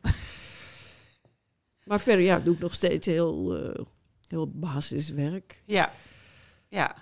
[1.85, 3.85] maar verder, ja, doe ik nog steeds heel, eh,
[4.29, 5.63] heel basiswerk.
[5.67, 5.93] Ja.
[6.69, 6.97] Ja.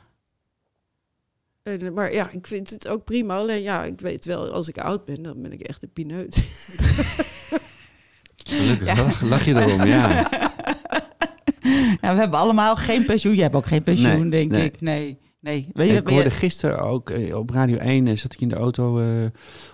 [1.63, 3.37] En, eh, maar ja, ik vind het ook prima.
[3.37, 6.35] Alleen ja, ik weet wel, als ik oud ben, dan ben ik echt een pineut.
[8.37, 10.09] Gelukkig lach, lach je erom, ja.
[12.01, 12.15] ja.
[12.15, 13.35] We hebben allemaal geen pensioen.
[13.35, 14.65] Jij hebt ook geen pensioen, Nee, denk nee.
[14.65, 14.81] ik.
[14.81, 15.19] Nee.
[15.41, 15.69] Nee.
[15.73, 18.55] Weet je, ik hoorde gisteren ook eh, op Radio 1, eh, zat ik in de
[18.55, 19.07] auto eh,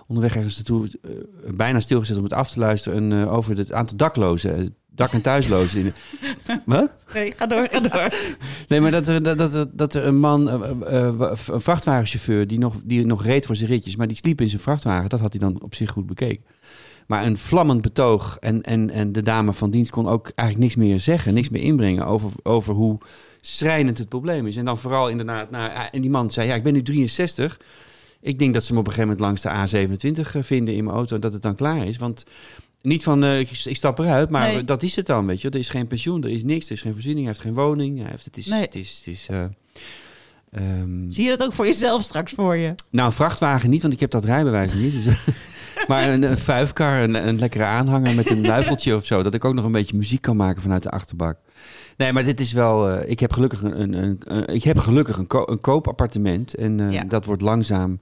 [0.07, 1.09] onderweg ergens naartoe, eh,
[1.53, 4.75] bijna stilgezet om het af te luisteren, eh, over het aantal daklozen.
[4.89, 5.85] Dak- en thuislozen.
[5.85, 5.93] In,
[6.65, 6.91] wat?
[7.13, 8.13] Nee, ga door, ga door.
[8.67, 10.47] Nee, maar dat er, dat, dat, er- dat er een man,
[10.93, 14.61] een vrachtwagenchauffeur, die nog, die nog reed voor zijn ritjes, maar die sliep in zijn
[14.61, 16.43] vrachtwagen, dat had hij dan op zich goed bekeken.
[17.07, 20.87] Maar een vlammend betoog en, en, en de dame van dienst kon ook eigenlijk niks
[20.87, 22.97] meer zeggen, niks meer inbrengen over, over hoe
[23.47, 24.55] schrijnend het probleem is.
[24.55, 27.59] En dan vooral inderdaad, nou, en die man zei, ja, ik ben nu 63.
[28.21, 29.87] Ik denk dat ze me op een gegeven moment langs de
[30.25, 31.97] A27 eh, vinden in mijn auto en dat het dan klaar is.
[31.97, 32.23] Want
[32.81, 34.63] niet van, eh, ik, ik stap eruit, maar Nee.
[34.63, 35.49] dat is het dan, weet je.
[35.49, 37.99] Er is geen pensioen, er is niks, er is geen voorziening, hij heeft geen woning.
[38.01, 38.61] Hij heeft, het is, Nee.
[38.61, 39.43] het is, het is eh,
[40.51, 42.75] ehm, Zie je dat ook voor jezelf straks voor je?
[42.89, 45.03] nou, vrachtwagen niet, want ik heb dat rijbewijs niet.
[45.03, 45.15] Dus,
[45.87, 46.37] maar een, een
[47.03, 49.23] een, een lekkere aanhanger met een luifeltje of zo.
[49.23, 51.37] Dat ik ook nog een beetje muziek kan maken vanuit de achterbak.
[51.97, 52.89] Nee, maar dit is wel...
[52.89, 56.55] eh, ik heb gelukkig een, een, een, een- ik heb gelukkig een, ko- een koopappartement.
[56.55, 57.03] En eh, Ja.
[57.03, 57.99] dat wordt langzaam...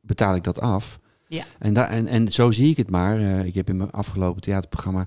[0.00, 0.98] betaal ik dat af.
[1.28, 1.44] Ja.
[1.58, 3.18] En, en, en zo zie ik het maar.
[3.18, 5.06] Eh, ik heb in mijn afgelopen theaterprogramma...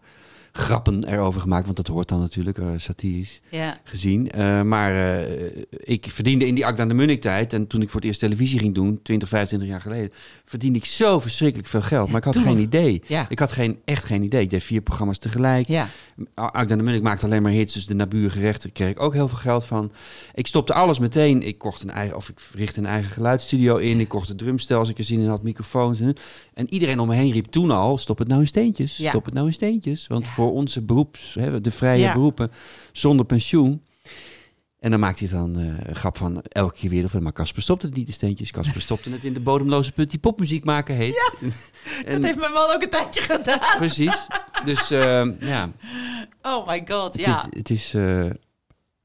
[0.52, 1.66] grappen erover gemaakt.
[1.66, 3.80] Want dat hoort dan natuurlijk, eh satirisch Ja.
[3.84, 4.32] gezien.
[4.32, 7.54] Eh, maar eh, ik verdiende in die Akda de Munnik tijd...
[7.54, 10.12] en toen ik voor het eerst televisie ging doen, 20, 25 jaar geleden...
[10.46, 12.08] verdiende ik zo verschrikkelijk veel geld.
[12.10, 13.02] Maar ik had geen idee.
[13.08, 13.26] Ja.
[13.30, 14.42] Ik had geen, echt geen idee.
[14.42, 15.68] Ik deed vier programma's tegelijk.
[15.68, 15.88] Ja.
[16.34, 19.28] Akda de Munnik maakte alleen maar hits, dus de naburige rechten kreeg ik ook heel
[19.28, 19.92] veel geld van.
[20.34, 21.42] Ik stopte alles meteen.
[21.48, 24.00] Ik kocht een eigen, of ik richtte een eigen geluidsstudio in.
[24.00, 26.00] Ik kocht een drumstel als ik er zin in had, microfoons.
[26.00, 26.16] En,
[26.54, 28.96] en iedereen om me heen riep toen al, stop het nou in steentjes.
[29.08, 30.08] Stop het nou in steentjes.
[30.08, 32.14] Want voor onze beroeps, hè, de vrije Ja.
[32.14, 32.52] beroepen,
[32.92, 33.84] zonder pensioen.
[34.80, 37.04] En dan maakt hij dan eh, een grap van elke keer weer.
[37.04, 38.52] Of, maar Casper stopte het niet in steentjes.
[38.52, 41.32] Casper stopte het in de bodemloze put die popmuziek maken heet.
[42.06, 43.78] en, Dat heeft mijn man ook een tijdje gedaan.
[43.78, 44.28] Precies.
[44.66, 45.72] Dus eh, ja,
[46.42, 47.46] Oh my god, het ja.
[47.52, 48.30] is, het is eh,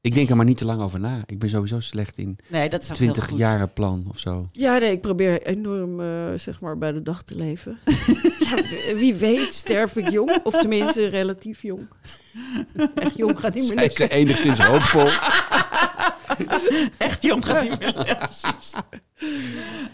[0.01, 1.23] ik denk er maar niet te lang over na.
[1.25, 3.37] Ik ben sowieso slecht in Nee, dat is ook heel 20 goed.
[3.39, 4.49] jaren plan of zo.
[4.51, 7.79] Ja, nee, ik probeer enorm, eh, zeg maar, bij de dag te leven.
[8.49, 8.55] ja,
[8.95, 11.87] wie weet sterf ik jong, of tenminste relatief jong.
[12.95, 14.07] Echt jong gaat niet meer Zijn lukken.
[14.07, 15.07] ze enigszins hoopvol?
[16.97, 17.93] Echt jong gaat niet meer.
[18.19, 18.73] Precies.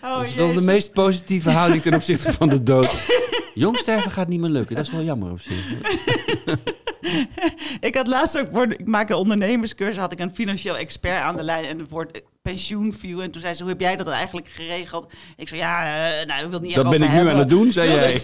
[0.01, 2.91] Oh, dat is wel de meest positieve houding ten opzichte van de dood.
[3.53, 4.75] Jong sterven gaat niet meer lukken.
[4.75, 5.65] Dat is wel jammer op zich.
[7.79, 11.35] Ik had laatst ook voor ik maak een ondernemerscursus, had ik een financieel expert aan
[11.35, 13.21] de lijn en het woord pensioen viel.
[13.21, 15.11] En toen zei ze, hoe heb jij dat eigenlijk geregeld?
[15.37, 17.71] Ik zei, ja, eh, nou, ik wil niet Dat ben ik nu aan het doen,
[17.71, 18.21] zei jij.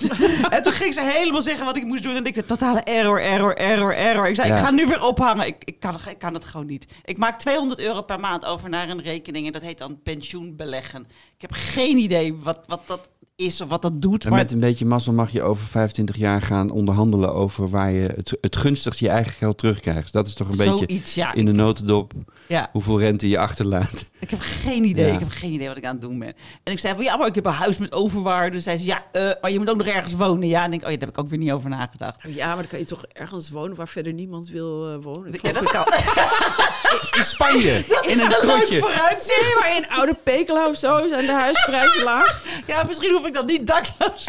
[0.50, 2.16] En toen ging ze helemaal zeggen wat ik moest doen.
[2.16, 4.28] En ik zei, totale error, error, error, error.
[4.28, 4.56] Ik zei, Ja.
[4.58, 5.48] ik ga nu weer ophangen.
[5.48, 6.88] Ik, ik, kan, ik kan het gewoon niet.
[7.06, 9.46] Ik maak 200 euro per maand over naar een rekening.
[9.46, 11.08] En dat heet dan pensioen beleggen.
[11.36, 14.24] Ik heb geen idee wat, wat dat is of wat dat doet.
[14.24, 17.92] En Maar met een beetje mazzel mag je over 25 jaar gaan onderhandelen over waar
[17.92, 20.14] je het, het gunstigst je eigen geld terugkrijgt.
[20.14, 21.34] Dat is toch een beetje ja.
[21.34, 22.14] in de notendop
[22.48, 22.70] ja.
[22.72, 24.06] hoeveel rente je achterlaat.
[24.20, 25.08] Ik heb geen idee.
[25.08, 25.14] Ja.
[25.14, 26.34] Ik heb geen idee wat ik aan het doen ben.
[26.64, 28.56] En ik zei van ja, maar ik heb een huis met overwaarde.
[28.56, 30.48] Dus zei ze ja, eh, maar je moet ook nog ergens wonen.
[30.48, 32.22] Ja, en ik, oh ja, daar heb ik ook weer niet over nagedacht.
[32.28, 35.34] Ja, maar dan kan je toch ergens wonen waar verder niemand wil eh, wonen.
[35.34, 35.86] Ik Ja, dat kan.
[37.18, 37.72] In Spanje,
[38.12, 38.80] in een krotje.
[38.80, 39.42] vooruitzicht.
[39.42, 42.44] Nee, maar in oude Pekela of zo zijn de huisprijzen laag.
[42.68, 44.28] Ja, misschien hoef ik dan niet dakloos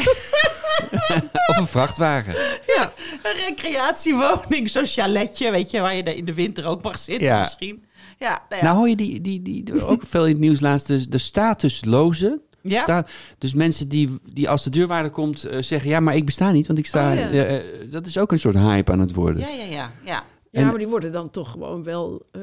[1.47, 2.35] Of een vrachtwagen.
[2.77, 7.27] Ja, een recreatiewoning, zo'n chaletje, weet je, waar je in de winter ook mag zitten
[7.27, 7.41] Ja.
[7.41, 7.85] misschien.
[8.19, 8.67] Ja, nou ja.
[8.67, 12.41] Nou hoor je die, die, die, ook veel in het nieuws laatst, de, de statuslozen.
[12.63, 12.83] Ja.
[12.83, 13.07] Sta-
[13.39, 15.91] dus mensen die, die als de deurwaarder komt eh, zeggen...
[15.91, 17.11] ja, maar ik besta niet, want ik sta...
[17.11, 17.29] Oh, ja.
[17.31, 19.41] eh, eh, dat is ook een soort hype aan het worden.
[19.43, 20.25] ja, ja, ja, ja.
[20.53, 22.41] Ja, En- maar die worden dan toch gewoon wel eh,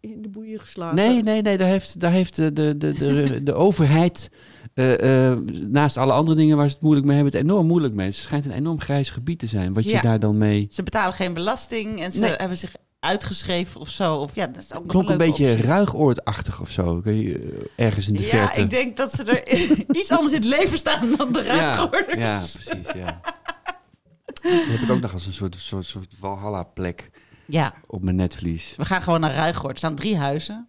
[0.00, 0.96] in de boeien geslagen.
[0.96, 4.30] Nee, nee, nee, daar heeft, daar heeft de, de, de, de, de overheid...
[4.74, 5.38] eh, eh,
[5.70, 7.32] naast alle andere dingen waar ze het moeilijk mee hebben...
[7.34, 8.06] het enorm moeilijk mee.
[8.06, 9.74] Het schijnt een enorm grijs gebied te zijn.
[9.74, 10.00] Wat je Ja.
[10.00, 10.66] daar dan mee...
[10.70, 12.32] Ze betalen geen belasting en ze Nee.
[12.36, 14.16] hebben zich uitgeschreven of zo.
[14.16, 15.66] Of ja, dat is ook Klonk een beetje optie.
[15.66, 17.00] ruigoordachtig of zo.
[17.04, 17.36] Eh,
[17.76, 18.60] Ergens in de Ja, verte.
[18.60, 19.48] ik denk dat ze er
[20.00, 22.14] iets anders in het leven staan dan de ja, ruimte.
[22.18, 23.20] ja, precies, ja.
[24.42, 27.10] Dat heb ik ook nog als een soort, soort, soort Valhalla-plek
[27.46, 28.74] Ja, op mijn netvlies.
[28.76, 29.72] we gaan gewoon naar Ruigoord.
[29.72, 30.68] Er staan drie huizen.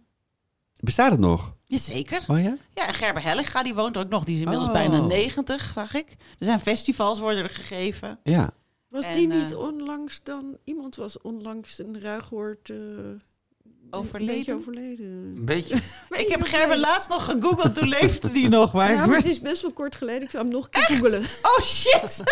[0.80, 1.54] Bestaat het nog?
[1.64, 2.24] Jazeker.
[2.28, 2.56] Oh ja?
[2.74, 4.24] Ja, en Gerber Hellinga, die woont er ook nog.
[4.24, 4.74] Die is inmiddels Oh.
[4.74, 6.06] bijna 90, zag ik.
[6.38, 8.18] Er zijn festivals worden er gegeven.
[8.22, 8.50] Ja.
[8.88, 10.56] Was En, die eh, niet onlangs dan...
[10.64, 12.70] Iemand was onlangs een ruigoord...
[12.70, 12.76] eh,
[13.90, 14.34] Overleden?
[14.34, 15.06] Een beetje overleden.
[15.36, 15.74] Een beetje.
[16.22, 18.72] Ik heb Gerber laatst nog gegoogeld, toen leefde die nog.
[18.72, 18.92] Maar...
[18.92, 20.22] Ja, maar het is best wel kort geleden.
[20.22, 21.20] Ik zou hem nog een keer googelen.
[21.42, 22.22] Oh shit!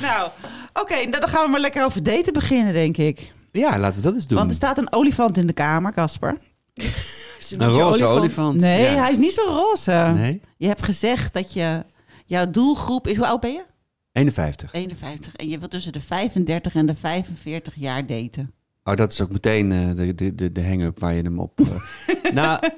[0.00, 0.30] nou,
[0.72, 3.32] oké, nou, dan gaan we maar lekker over daten beginnen, denk ik.
[3.60, 4.38] Ja, laten we dat eens doen.
[4.38, 6.38] Want er staat een olifant in de kamer, Casper.
[7.58, 8.60] een roze olifant.
[8.60, 8.94] Nee, Ja.
[9.02, 10.12] hij is niet zo roze.
[10.14, 10.40] Nee?
[10.56, 11.82] Je hebt gezegd dat je
[12.26, 13.16] jouw doelgroep is.
[13.16, 13.64] Hoe oud ben je?
[14.12, 14.72] 51.
[14.72, 15.36] 51.
[15.36, 18.52] En je wilt tussen de 35 en de 45 jaar daten.
[18.84, 21.60] Oh, dat is ook meteen eh, de, de, de, de hang-up waar je hem op...
[21.60, 22.68] eh, nou,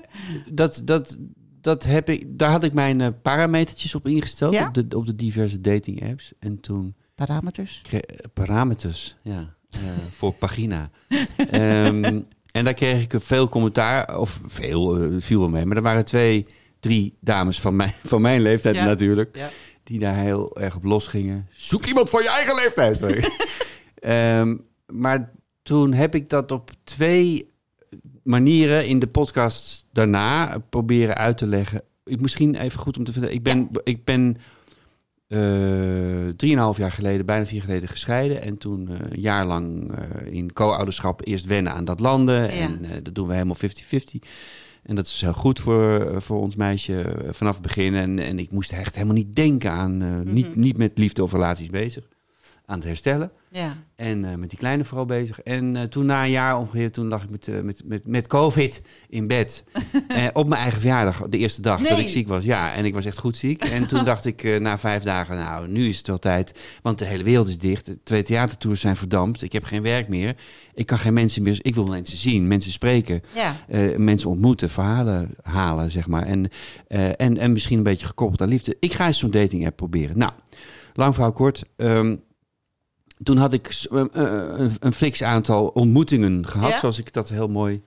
[0.50, 1.18] dat, dat,
[1.60, 4.52] dat heb ik, daar had ik mijn eh, parametertjes op ingesteld.
[4.54, 4.66] Ja?
[4.66, 6.32] Op, de, op de diverse dating apps.
[6.38, 7.80] En toen parameters.
[7.82, 9.54] Kre- parameters, ja,
[10.10, 10.90] voor pagina.
[11.36, 12.20] Ehm,
[12.52, 15.64] en daar kreeg ik veel commentaar, of veel, eh, viel wel mee.
[15.66, 16.46] Maar er waren twee,
[16.80, 18.84] drie dames van mijn, van mijn leeftijd Ja.
[18.84, 19.48] natuurlijk, Ja.
[19.82, 21.48] die daar heel erg op losgingen.
[21.52, 23.00] Zoek iemand van je eigen leeftijd.
[23.96, 25.30] Ehm, maar
[25.62, 27.50] toen heb ik dat op twee
[28.22, 31.82] manieren in de podcast daarna proberen uit te leggen.
[32.04, 33.34] Ik, misschien even goed om te vertellen.
[33.36, 34.42] Ik ben, ik ben eh,
[36.36, 38.42] drieënhalf jaar geleden, bijna vier geleden gescheiden.
[38.42, 42.42] En toen eh, een jaar lang eh, in co-ouderschap eerst wennen aan dat landen.
[42.42, 42.48] Ja.
[42.48, 44.18] En eh, dat doen we helemaal 50-50.
[44.86, 47.94] En dat is heel goed voor, voor ons meisje eh, vanaf het begin.
[47.94, 51.32] En, en ik moest echt helemaal niet denken aan, eh, niet, niet met liefde of
[51.32, 52.08] relaties bezig.
[52.66, 53.30] Aan het herstellen.
[53.57, 53.77] Ja.
[53.97, 55.40] En eh, met die kleine vrouw bezig.
[55.40, 58.27] En eh, toen na een jaar ongeveer, toen lag ik met, eh, met, met, met
[58.27, 59.64] COVID in bed.
[60.33, 62.45] Op mijn eigen verjaardag, de eerste dag dat ik ziek was.
[62.45, 63.64] Ja, en ik was echt goed ziek.
[63.64, 66.61] En toen dacht ik na vijf dagen, nou, nu is het wel tijd.
[66.83, 67.87] Want de hele wereld is dicht.
[67.87, 69.42] De twee theatertours zijn verdampt.
[69.42, 70.37] Ik heb geen werk meer.
[70.75, 71.59] Ik kan geen mensen meer...
[71.62, 73.23] Ik wil mensen zien, mensen spreken.
[73.35, 73.57] Ja.
[73.97, 76.27] mensen ontmoeten, verhalen halen, zeg maar.
[76.27, 76.51] En,
[77.16, 78.77] en, en misschien een beetje gekoppeld aan liefde.
[78.81, 80.19] Ik ga eens zo'n dating app proberen.
[80.19, 80.33] Nou,
[80.95, 81.64] lang verhaal kort.
[81.77, 82.16] Ehm,
[83.22, 86.79] toen had ik eh, eh, een, een fix aantal ontmoetingen gehad, Ja?
[86.79, 87.83] zoals ik dat heel mooi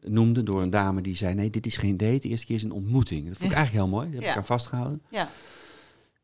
[0.00, 2.62] noemde, door een dame die zei: Nee, dit is geen date, de eerste keer is
[2.62, 3.28] een ontmoeting.
[3.28, 4.30] Dat vond ik eigenlijk heel mooi, daar heb Ja.
[4.30, 5.02] ik aan vastgehouden.
[5.10, 5.28] Ja.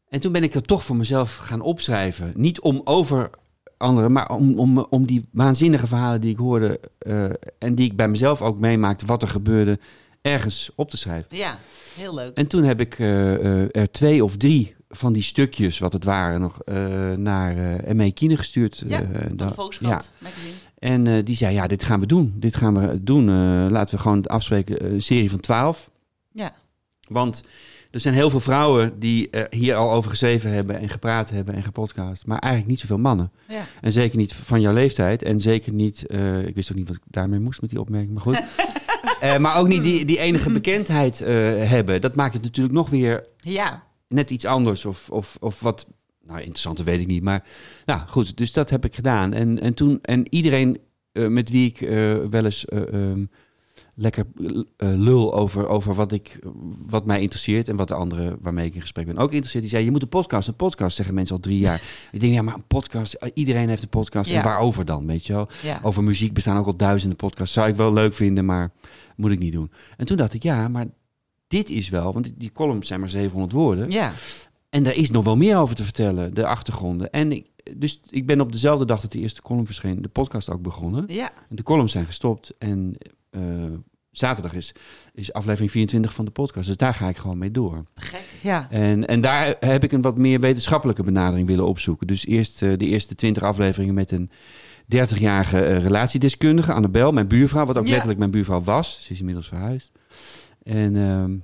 [0.09, 2.33] En toen ben ik dat toch voor mezelf gaan opschrijven.
[2.37, 3.31] Niet om over
[3.77, 7.25] anderen, maar om, om, om die waanzinnige verhalen die ik hoorde eh,
[7.59, 9.79] en die ik bij mezelf ook meemaakte, wat er gebeurde,
[10.23, 11.37] ergens op te schrijven.
[11.37, 11.59] Ja.
[11.97, 12.37] Heel leuk.
[12.37, 16.63] En toen heb ik er twee of drie van die stukjes, wat het waren, nog
[16.63, 18.11] eh, naar eh M.E.
[18.11, 18.85] Kine gestuurd.
[18.87, 20.53] Ja, eh, de Volkskrant magazine.
[20.79, 22.35] En die zei, ja, dit gaan we doen.
[22.37, 23.25] Dit gaan we doen.
[23.71, 25.91] Laten we gewoon afspreken, een serie van twaalf.
[26.33, 26.55] Ja.
[27.09, 27.43] Want
[27.91, 31.63] er zijn heel veel vrouwen die hier al over geschreven hebben en gepraat hebben en
[31.63, 32.27] gepodcast.
[32.27, 33.33] Maar eigenlijk niet zoveel mannen.
[33.49, 33.67] Ja.
[33.81, 35.23] En zeker niet van jouw leeftijd.
[35.23, 36.05] En zeker niet,
[36.45, 38.43] ik wist ook niet wat ik daarmee moest met die opmerking, maar goed.
[39.39, 41.19] Maar ook niet die, die enige bekendheid
[41.69, 42.01] hebben.
[42.01, 43.89] Dat maakt het natuurlijk nog weer Ja.
[44.15, 44.85] Net iets anders.
[44.85, 45.87] Of, of, of wat,
[46.23, 47.23] nou interessanter weet ik niet.
[47.23, 47.45] Maar
[47.87, 49.33] nou goed, dus dat heb ik gedaan.
[49.33, 50.79] En, en toen, en iedereen
[51.13, 53.25] eh, met wie ik eh, wel eens eh, ehm,
[53.95, 54.25] lekker
[54.77, 56.39] lul over, over wat, ik,
[56.87, 59.63] wat mij interesseert en wat de anderen waarmee ik in gesprek ben ook interesseert.
[59.63, 61.83] Die zei, je moet een podcast, een podcast, zeggen mensen al drie jaar.
[62.13, 64.31] ik denk, ja, maar een podcast, iedereen heeft een podcast.
[64.31, 64.37] Ja.
[64.37, 65.49] En waarover dan, weet je wel?
[65.63, 65.81] Ja.
[65.83, 67.55] Over muziek bestaan ook al duizenden podcasts.
[67.55, 68.73] Zou ik wel leuk vinden, maar
[69.17, 69.71] moet ik niet doen.
[69.97, 70.87] En toen dacht ik, ja, maar
[71.51, 73.91] dit is wel, want die- columns zijn maar 700 woorden.
[73.91, 74.13] Ja.
[74.69, 77.11] En daar is nog wel meer over te vertellen, de achtergronden.
[77.11, 80.51] En ik, dus ik ben op dezelfde dag dat de eerste column verscheen, de podcast
[80.51, 81.05] ook begonnen.
[81.09, 81.33] Ja.
[81.49, 82.95] De columns zijn gestopt en
[83.31, 83.43] eh,
[84.11, 84.75] zaterdag is,
[85.15, 86.67] is aflevering 24 van de podcast.
[86.67, 87.85] Dus daar ga ik gewoon mee door.
[87.95, 88.25] Gek.
[88.43, 88.67] Ja.
[88.71, 92.07] En, en daar heb ik een wat meer wetenschappelijke benadering willen opzoeken.
[92.07, 94.31] Dus eerst eh, de eerste 20 afleveringen met een
[94.97, 97.91] 30-jarige eh, relatiedeskundige, Annabel, mijn buurvrouw, wat ook Ja.
[97.91, 99.05] letterlijk mijn buurvrouw was.
[99.05, 99.93] Ze is inmiddels verhuisd.
[100.71, 101.37] En ehm,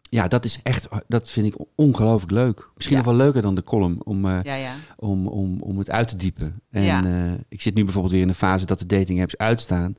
[0.00, 2.68] ja, dat is echt, dat vind ik ongelooflijk leuk.
[2.74, 3.02] Misschien Ja.
[3.02, 4.74] nog wel leuker dan de column om, eh, Ja, ja.
[4.96, 6.60] om, om, om het uit te diepen.
[6.70, 9.96] En eh, ik zit nu bijvoorbeeld weer in een fase dat de dating apps uitstaan.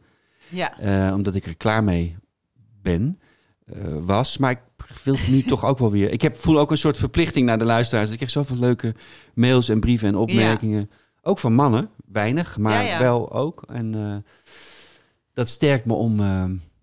[0.49, 0.79] Ja.
[0.79, 2.15] Eh, omdat ik er klaar mee
[2.81, 3.19] ben,
[4.01, 4.37] was.
[4.37, 4.59] Maar ik
[5.03, 6.11] wil het nu toch ook wel weer.
[6.11, 8.09] Ik heb, voel ook een soort verplichting naar de luisteraars.
[8.09, 8.95] Ik krijg zoveel leuke
[9.33, 10.89] mails en brieven en opmerkingen.
[11.21, 13.63] Ook van mannen, weinig, maar wel ook.
[13.67, 14.23] En
[15.33, 16.19] dat sterkt me om.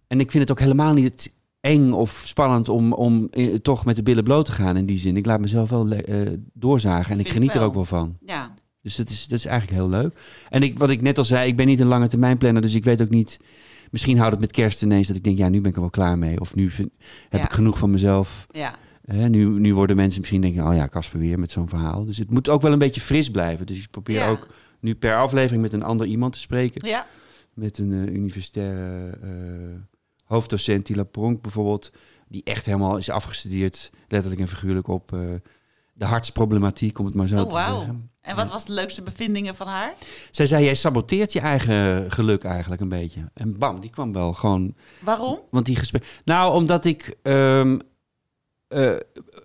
[0.07, 3.97] en ik vind het ook helemaal niet eng of spannend om, om eh, toch met
[3.97, 5.17] de billen bloot te gaan in die zin.
[5.17, 8.17] Ik laat mezelf wel eh, doorzagen en ik Vind ik geniet er ook wel van.
[8.25, 8.55] Ja.
[8.83, 10.19] Dus dat is, dat is eigenlijk heel leuk.
[10.49, 12.75] En ik, wat ik net al zei, ik ben niet een lange termijn planner, dus
[12.75, 13.39] ik weet ook niet.
[13.91, 15.91] Misschien houdt het met kerst ineens dat ik denk, ja, nu ben ik er wel
[15.91, 16.41] klaar mee.
[16.41, 16.91] Of nu vind,
[17.29, 17.47] heb Ja.
[17.47, 18.47] ik genoeg van mezelf.
[18.51, 18.75] Ja.
[19.29, 22.05] Nu, nu worden mensen misschien denken, oh ja, Casper weer met zo'n verhaal.
[22.05, 23.67] Dus het moet ook wel een beetje fris blijven.
[23.67, 24.29] Dus ik probeer Ja.
[24.29, 24.49] ook
[24.81, 26.89] nu per aflevering met een ander iemand te spreken.
[26.89, 27.07] Ja.
[27.55, 29.19] Met een eh, universitaire
[30.31, 31.91] hoofddocent, die Lapronk bijvoorbeeld.
[32.29, 35.19] Die echt helemaal is afgestudeerd, letterlijk en figuurlijk, op eh,
[35.93, 37.77] de hartsproblematiek, om het maar zo Oh, te wauw.
[37.79, 38.11] zeggen.
[38.21, 39.95] En wat was de leukste bevindingen van haar?
[40.31, 43.31] Zij zei, jij saboteert je eigen geluk eigenlijk een beetje.
[43.35, 44.75] En bam, die kwam wel gewoon...
[45.01, 45.39] Waarom?
[45.51, 46.21] Want die gesprek...
[46.25, 47.79] Nou, omdat ik ehm,
[48.69, 48.91] eh,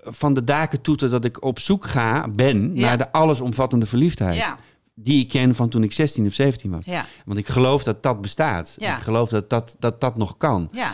[0.04, 2.76] van de daken toeter dat ik op zoek ga, ben...
[2.76, 2.86] Ja.
[2.88, 4.36] naar de allesomvattende verliefdheid.
[4.36, 4.58] Ja.
[4.95, 6.86] Die ik ken van toen ik 16 of 17 was.
[6.86, 7.05] Ja.
[7.25, 8.75] Want ik geloof dat dat bestaat.
[8.77, 8.97] Ja.
[8.97, 10.69] Ik geloof dat dat, dat dat nog kan.
[10.71, 10.93] Ja.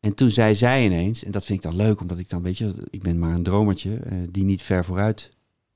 [0.00, 2.58] En toen zei zij ineens, en dat vind ik dan leuk, omdat ik dan, weet
[2.58, 5.30] je, ik ben maar een dromertje eh, die niet ver vooruit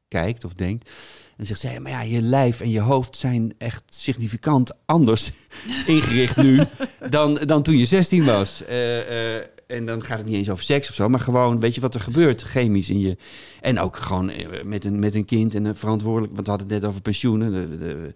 [0.08, 0.90] kijkt of denkt.
[1.36, 5.32] En zegt zij, maar ja, je lijf en je hoofd zijn echt significant anders
[5.86, 6.60] ingericht nu
[7.10, 8.64] dan, dan toen je 16 was.
[8.64, 11.74] Eh, eh, en dan gaat het niet eens over seks of zo, maar gewoon, weet
[11.74, 13.16] je wat er gebeurt chemisch in je.
[13.60, 16.68] En ook gewoon eh, met een, met een kind en een verantwoordelijk, want we hadden
[16.72, 17.52] het net over pensioenen.
[17.52, 18.12] De, de-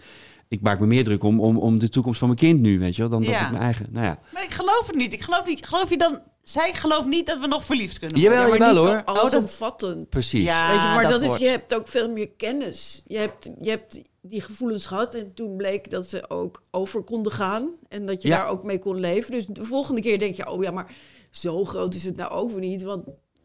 [0.48, 2.94] ik maak me meer druk om, om, om de toekomst van mijn kind nu, weet
[2.96, 3.44] je wel, dan dat Ja.
[3.44, 3.86] ik mijn eigen.
[3.90, 4.18] Nou ja.
[4.32, 5.12] Maar ik geloof het niet.
[5.12, 5.66] Ik geloof niet.
[5.66, 6.18] Geloof je dan...
[6.42, 8.58] Zij gelooft niet dat we nog verliefd kunnen Jawel, worden.
[8.58, 9.02] maar jawel niet hoor.
[9.06, 10.08] zo Oh, dat- allesomvattend.
[10.08, 10.44] Precies.
[10.44, 13.02] Ja, Weet je, maar dat, is, wordt- je hebt ook veel meer kennis.
[13.06, 17.32] Je hebt, je hebt die gevoelens gehad en toen bleek dat ze ook over konden
[17.32, 17.68] gaan.
[17.88, 18.36] En dat je Ja.
[18.38, 19.30] daar ook mee kon leven.
[19.32, 20.94] Dus de volgende keer denk je, oh ja, maar
[21.30, 22.82] zo groot is het nou ook weer niet.
[22.82, 23.04] Want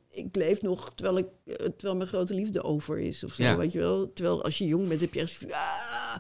[0.10, 3.58] ik leef nog terwijl, ik, eh, terwijl mijn grote liefde over is of zo, Ja.
[3.58, 4.14] weet je wel.
[4.14, 6.16] Terwijl als je jong bent heb je echt van, ah,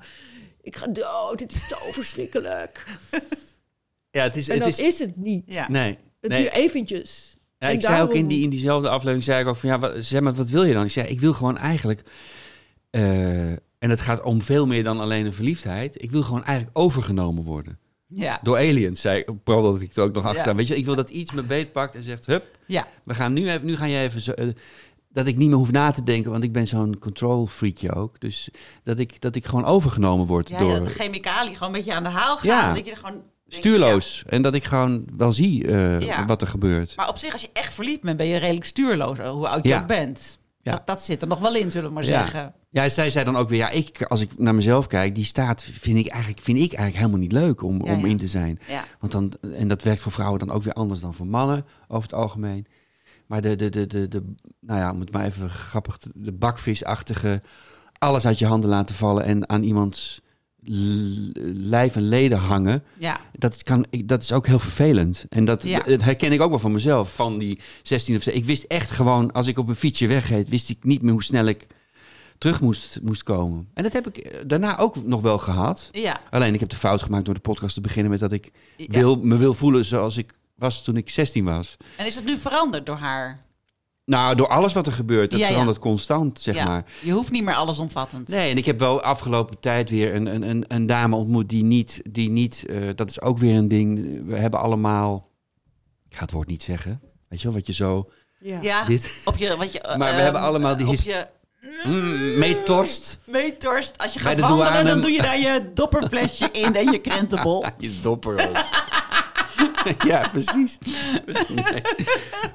[0.62, 2.86] ik ga dood, het is zo verschrikkelijk.
[4.12, 4.48] Ja, het is.
[4.48, 5.44] En Het dat is, is, het niet.
[5.46, 5.70] Ja.
[5.70, 5.98] nee.
[6.22, 6.42] Het nee.
[6.42, 7.38] duurt eventjes.
[7.58, 10.06] Ja, ik zei ook in, die, in diezelfde aflevering, zei ik ook van ja, wat,
[10.06, 10.84] zeg maar, wat wil je dan?
[10.84, 12.04] Ik zei, ik wil gewoon eigenlijk,
[12.90, 16.02] eh, en het gaat om veel meer dan alleen een verliefdheid.
[16.02, 17.80] Ik wil gewoon eigenlijk overgenomen worden.
[18.08, 18.40] Ja.
[18.42, 20.50] Door aliens, zei ik, vooral dat ik het ook nog achteraan.
[20.50, 20.56] Ja.
[20.56, 22.88] Weet je, ik wil dat iets me beetpakt en zegt, hup, Ja.
[23.04, 24.48] we gaan nu even, nu ga jij even zo, eh,
[25.10, 28.20] dat ik niet meer hoef na te denken, want ik ben zo'n control freakje ook.
[28.20, 28.50] Dus
[28.84, 31.94] dat ik, dat ik gewoon overgenomen word Ja, door dat de chemicaliën gewoon een beetje
[31.94, 32.48] aan de haal gaan.
[32.50, 32.74] Ja.
[32.74, 34.24] Dat je er gewoon stuurloos.
[34.28, 36.26] En dat ik gewoon wel zie eh, Ja.
[36.26, 36.90] wat er gebeurt.
[36.90, 36.96] ja.
[36.96, 39.18] Maar op zich, als je echt verliefd bent, ben je redelijk stuurloos.
[39.18, 39.82] eh, Hoe oud je Ja.
[39.82, 40.38] ook bent.
[40.66, 40.72] Ja.
[40.72, 42.10] Dat, dat zit er nog wel in, zullen we maar Ja.
[42.22, 42.54] zeggen.
[42.70, 45.64] Ja, zij zei dan ook weer, ja, ik, als ik naar mezelf kijk, die staat
[45.64, 48.60] vind ik eigenlijk, vind ik eigenlijk helemaal niet leuk om, Ja, om in te zijn.
[49.00, 52.04] Want dan, en dat werkt voor vrouwen dan ook weer anders dan voor mannen, over
[52.10, 52.66] het algemeen.
[53.28, 57.42] Maar de, de, de, de, de nou ja, om het maar even grappig, de bakvisachtige,
[57.98, 60.22] alles uit je handen laten vallen en aan iemands
[61.54, 63.20] lijf en leden hangen, Ja.
[63.32, 65.26] dat, kan, ik- dat is ook heel vervelend.
[65.30, 65.80] En dat, Ja.
[65.80, 68.42] dat herken ik ook wel van mezelf, van die 16 of 17.
[68.42, 71.24] Ik wist echt gewoon, als ik op een fietsje wegreed, wist ik niet meer hoe
[71.24, 71.68] snel ik
[72.38, 73.68] terug moest, moest komen.
[73.74, 75.90] En dat heb ik eh, daarna ook nog wel gehad.
[75.92, 76.22] Ja.
[76.30, 79.16] Alleen ik heb de fout gemaakt door de podcast te beginnen met dat ik wil,
[79.16, 81.78] me wil voelen zoals ik was toen ik 16 was.
[81.98, 83.45] En is het nu veranderd door haar?
[84.06, 85.52] Nou, door alles wat er gebeurt, dat Ja, ja.
[85.52, 86.66] verandert constant, zeg ja.
[86.66, 86.86] maar.
[87.02, 88.28] Je hoeft niet meer allesomvattend.
[88.28, 91.64] Nee, en ik heb wel afgelopen tijd weer een, een, een, een dame ontmoet die
[91.64, 94.22] niet, die niet eh, dat is ook weer een ding.
[94.26, 95.30] We hebben allemaal,
[96.10, 98.60] ik ga het woord niet zeggen, weet je wel, wat je zo, Ja.
[98.62, 99.56] Ja, dit, op je...
[99.58, 101.28] Wat je Maar we ehm, hebben allemaal die Op his- je
[101.86, 103.20] mm, meetorst.
[103.26, 103.98] meetorst.
[103.98, 106.92] Als je Bij gaat de wandelen, douane- dan doe je daar je dopperflesje in en
[106.92, 107.66] je krentenbol.
[107.78, 108.58] Je dopper ook.
[110.08, 110.78] ja, precies.
[111.56, 111.82] Nee.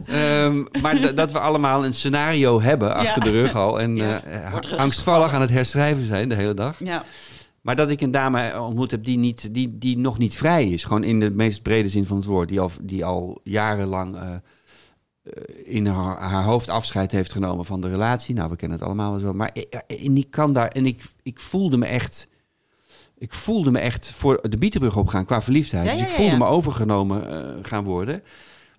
[0.07, 3.81] Ehm, maar dat we allemaal een scenario hebben achter de rug al.
[3.81, 4.23] En Ja.
[4.23, 6.77] eh, er angstvallig aan het herschrijven zijn de hele dag.
[6.79, 7.05] Ja.
[7.61, 10.85] Maar dat ik een dame ontmoet heb die, niet, die, die nog niet vrij is.
[10.85, 12.49] Gewoon in de meest brede zin van het woord.
[12.49, 15.33] Die al, die al jarenlang eh, eh,
[15.65, 18.35] in haar, haar hoofd afscheid heeft genomen van de relatie.
[18.35, 19.33] Nou, we kennen het allemaal wel zo.
[19.33, 19.51] Maar
[19.87, 20.69] en ik kan daar...
[20.69, 22.29] En ik, ik voelde me echt...
[23.21, 25.87] Ik voelde me echt voor de bietenbrug opgaan qua verliefdheid.
[25.87, 28.23] Ja, dus ja, ik voelde me overgenomen eh, gaan worden.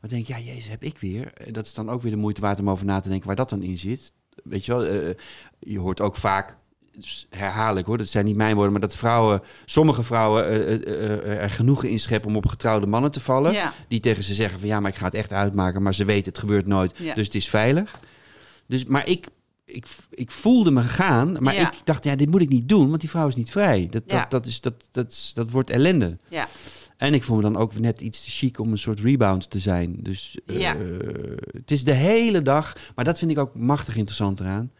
[0.02, 1.34] Maar ik denk, ja, jezus, heb ik weer.
[1.34, 3.36] En Dat is dan ook weer de moeite waard om over na te denken waar
[3.36, 4.12] dat dan in zit.
[4.44, 5.16] Weet je wel, eh,
[5.60, 6.56] je hoort ook vaak,
[6.98, 11.50] dus herhaaldelijk hoor, dat zijn niet mijn woorden, maar dat vrouwen, sommige vrouwen eh, er
[11.50, 13.74] genoegen in scheppen om op getrouwde mannen te vallen.
[13.88, 16.32] Die tegen ze zeggen van ja, maar ik ga het echt uitmaken, maar ze weten
[16.32, 18.00] het gebeurt nooit, dus het is veilig.
[18.68, 19.28] Dus, maar ik,
[19.72, 21.72] ik, ik voelde me gaan, maar Ja.
[21.72, 23.88] ik dacht, ja, dit moet ik niet doen, want die vrouw is niet vrij.
[23.90, 24.20] Dat, Ja.
[24.20, 26.18] dat, dat, is, dat, dat, is, dat wordt ellende.
[26.30, 26.48] Ja.
[26.98, 29.60] En ik voel me dan ook net iets te chic om een soort rebound te
[29.60, 29.96] zijn.
[30.00, 30.76] Dus eh, Ja.
[31.52, 34.72] het is de hele dag, maar dat vind ik ook machtig interessant eraan.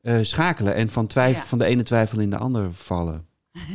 [0.00, 1.44] eh, schakelen en van, twijf, Ja.
[1.44, 3.26] van de ene twijfel in de ander vallen.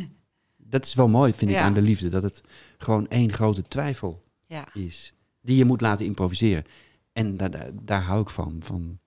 [0.58, 2.10] dat is wel mooi, vind ik, aan de liefde.
[2.10, 2.41] Dat het
[2.77, 4.23] gewoon één grote twijfel
[4.73, 5.13] is.
[5.41, 6.63] Die je moet laten improviseren.
[7.13, 8.99] En daar, daar, daar hou ik van, van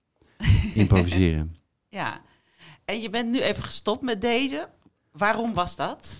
[0.73, 1.55] improviseren.
[1.89, 2.21] Ja.
[2.85, 4.67] En je bent nu even gestopt met daten.
[5.11, 6.17] Waarom was dat?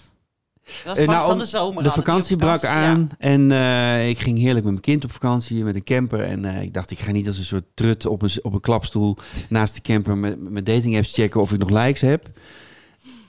[0.65, 1.83] Dat was Eh, van, nou, van de zomer.
[1.83, 5.75] De vakantie brak aan en eh, ik ging heerlijk met mijn kind op vakantie met
[5.75, 6.23] een camper.
[6.23, 8.59] En eh, ik dacht, ik ga niet als een soort trut op een, op een
[8.59, 9.17] klapstoel
[9.49, 12.27] naast de camper met mijn dating apps checken of ik nog likes heb.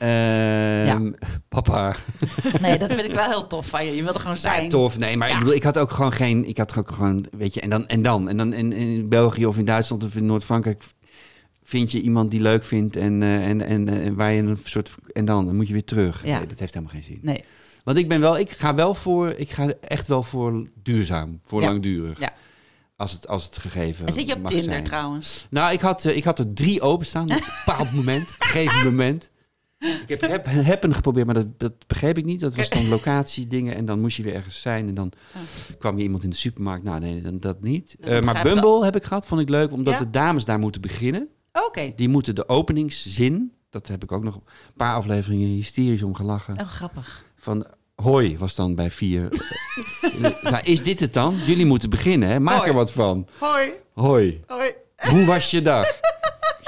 [0.01, 1.11] Ehm,
[1.49, 1.95] Papa.
[2.61, 3.97] Nee, dat vind ik wel heel tof van je.
[3.97, 4.63] Je wilde gewoon zijn.
[4.63, 4.99] ja, tof.
[4.99, 5.33] Nee, maar Ja.
[5.35, 7.89] ik bedoel, ik had ook gewoon geen, ik had ook gewoon, weet je, en dan
[7.89, 10.83] en dan en dan in, in België of in Duitsland of in Noord-Frankrijk
[11.65, 14.91] vind je iemand die leuk vindt en, eh, en, en, en waar je een soort
[15.13, 16.25] en dan, dan moet je weer terug.
[16.27, 16.39] Ja.
[16.39, 17.19] Nee, dat heeft helemaal geen zin.
[17.23, 17.45] Nee.
[17.85, 21.61] Want ik ben wel, ik ga wel voor, ik ga echt wel voor duurzaam, voor
[21.61, 22.21] langdurig.
[22.21, 22.33] Ja.
[22.97, 24.85] Als het, als het gegeven En zit je op Tinder zijn.
[24.85, 25.47] trouwens?
[25.51, 29.31] Nou, ik had, eh, ik had er drie openstaan op een bepaald moment, gegeven moment.
[29.81, 32.41] Ik heb heb, happen geprobeerd, maar dat, dat begreep ik niet.
[32.41, 34.89] Dat was dan locatie dingen en dan moest je weer ergens zijn.
[34.89, 35.13] En dan
[35.79, 36.85] kwam je iemand in de supermarkt.
[36.85, 37.97] Nou, nee, dan, dat niet.
[38.01, 39.73] Eh, maar Bumble heb ik gehad, vond ik leuk.
[39.73, 39.99] Omdat Ja?
[39.99, 41.29] de dames daar moeten beginnen.
[41.53, 41.93] Oké.
[41.97, 44.43] Die moeten de openingszin, dat heb ik ook nog een
[44.77, 46.61] paar afleveringen hysterisch om gelachen.
[46.61, 47.25] Oh, grappig.
[47.37, 49.29] Van hoi was dan bij vier.
[50.43, 51.35] Nou, is dit het dan?
[51.47, 52.41] Jullie moeten beginnen, hè?
[52.41, 52.69] Maak Hoi.
[52.69, 53.29] er wat van.
[53.39, 53.71] Hoi.
[53.95, 54.41] Hoi.
[54.47, 54.71] Hoi.
[55.11, 55.87] Hoe was je dag?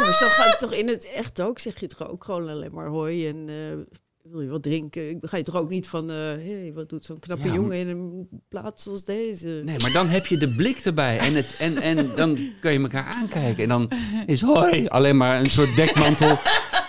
[0.02, 1.58] Maar zo gaat het toch in het echt ook?
[1.58, 5.10] Zeg je toch ook gewoon alleen maar hoi en eh, wil je wat drinken?
[5.10, 7.76] Ik ga je toch ook niet van, eh hey, wat doet zo'n knappe Ja, jongen
[7.76, 9.62] in een plaats als deze?
[9.64, 11.18] Nee, maar dan heb je de blik erbij.
[11.18, 13.62] En, het, en, en dan kan je elkaar aankijken.
[13.62, 13.90] En dan
[14.26, 16.36] is hoi alleen maar een soort dekmantel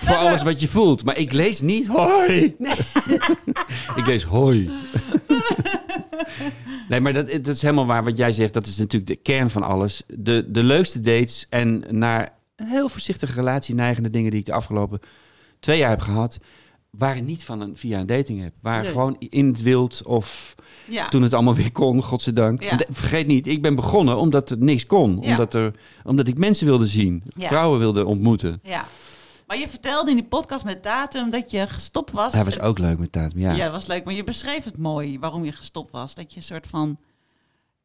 [0.01, 1.03] voor alles wat je voelt.
[1.03, 2.55] Maar ik lees niet hoi.
[3.99, 4.70] ik lees hoi.
[6.89, 8.53] Nee, maar dat, dat is helemaal waar wat jij zegt.
[8.53, 10.03] Dat is natuurlijk de kern van alles.
[10.07, 14.53] De, de leukste dates en naar een heel voorzichtige relatie neigende dingen die ik de
[14.53, 14.99] afgelopen
[15.59, 16.38] twee jaar heb gehad,
[16.89, 18.55] waren niet van een via een dating app.
[18.61, 18.91] Waren Nee.
[18.91, 20.55] gewoon in het wild of
[20.88, 21.07] Ja.
[21.09, 22.64] toen het allemaal weer kon, godzijdank.
[22.64, 22.70] Ja.
[22.70, 25.18] En Vergeet niet, ik ben begonnen omdat het niks kon.
[25.22, 25.32] Ja.
[25.32, 27.47] Omdat, er, omdat ik mensen wilde zien, Ja.
[27.47, 28.59] vrouwen wilde ontmoeten.
[28.64, 28.86] ja.
[29.47, 32.34] Maar je vertelde in die podcast met Datum dat je gestopt was.
[32.34, 33.51] Dat was ook leuk met Tatum, ja.
[33.51, 33.64] Ja.
[33.64, 34.03] dat was leuk.
[34.05, 36.16] Maar je beschreef het mooi waarom je gestopt was.
[36.16, 36.97] Dat je een soort van...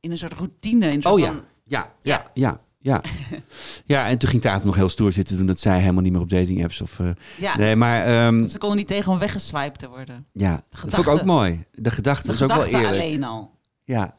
[0.01, 0.87] In een soort routine...
[0.89, 2.61] In een soort Oh ja, van- ja, ja, ja.
[2.89, 3.03] Ja.
[3.95, 6.21] ja, en toen ging Tatum nog heel stoer zitten doen dat zij helemaal niet meer
[6.21, 7.01] op dating apps of...
[7.01, 7.07] eh,
[7.39, 7.57] ja.
[7.57, 10.27] Nee, maar ehm, Ze konden niet tegen om weggeswiped te worden.
[10.33, 11.65] ja, dat vond ik ook mooi.
[11.73, 12.87] De gedachte De is ook wel eerlijk.
[12.87, 13.51] alleen al.
[13.85, 14.15] Ja.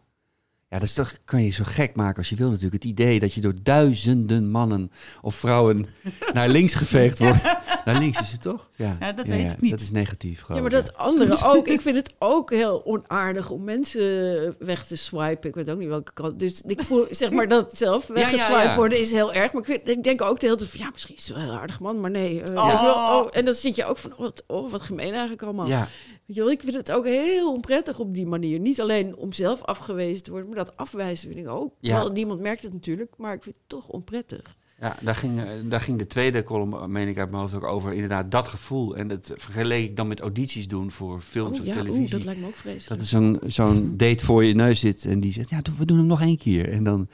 [0.70, 2.84] Ja, dat is toch, kan je zo gek maken als je wil natuurlijk.
[2.84, 4.92] Het idee dat je door duizenden mannen
[5.22, 5.86] of vrouwen
[6.34, 7.44] naar links geveegd wordt.
[7.86, 8.70] Naar links is het toch?
[8.76, 9.72] Ja, Ja, dat weet ik niet.
[9.72, 10.56] Dat is negatief gewoon.
[10.56, 11.68] Ja, maar dat anderen ook.
[11.68, 15.50] Ik vind het ook heel onaardig om mensen weg te swipen.
[15.50, 16.40] Ik weet ook niet welke kant.
[16.40, 18.76] Dus ik voel, zeg maar, dat zelf ja, weggeswiped ja.
[18.76, 19.54] worden is heel erg.
[19.54, 21.44] Maar ik, vind, ik denk ook de hele tijd van, ja, misschien is het wel
[21.44, 22.42] een heel aardig man, maar nee.
[22.42, 23.16] eh, Oh.
[23.16, 25.68] oh, en dan zit je ook van, oh, wat, oh, wat gemeen eigenlijk allemaal.
[25.68, 25.88] Ja,
[26.30, 28.60] Weet je wel, ik vind het ook heel onprettig op die manier.
[28.60, 31.74] Niet alleen om zelf afgewezen te worden, maar dat afwijzen vind ik ook.
[31.80, 31.90] Ja.
[31.90, 34.56] Terwijl niemand merkt het natuurlijk, maar ik vind het toch onprettig.
[34.80, 37.64] ja daar, ging, eh, daar ging de tweede column, meen ik uit mijn hoofd ook
[37.64, 37.94] over.
[37.94, 38.96] Inderdaad, dat gevoel.
[38.98, 42.02] En dat vergeleek ik dan met audities doen voor films Oh of ja, televisie.
[42.02, 42.88] oeh, dat lijkt me ook vreselijk.
[42.88, 45.98] Dat er zo'n zo'n date voor je neus zit en die zegt, ja, we doen
[45.98, 46.72] hem nog één keer.
[46.72, 47.10] En dan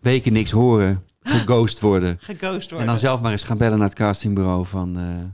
[0.00, 2.16] weken niks horen, geghost worden.
[2.20, 2.78] Geghost worden.
[2.80, 4.96] En dan zelf maar eens gaan bellen naar het castingbureau van...
[4.98, 5.24] eh,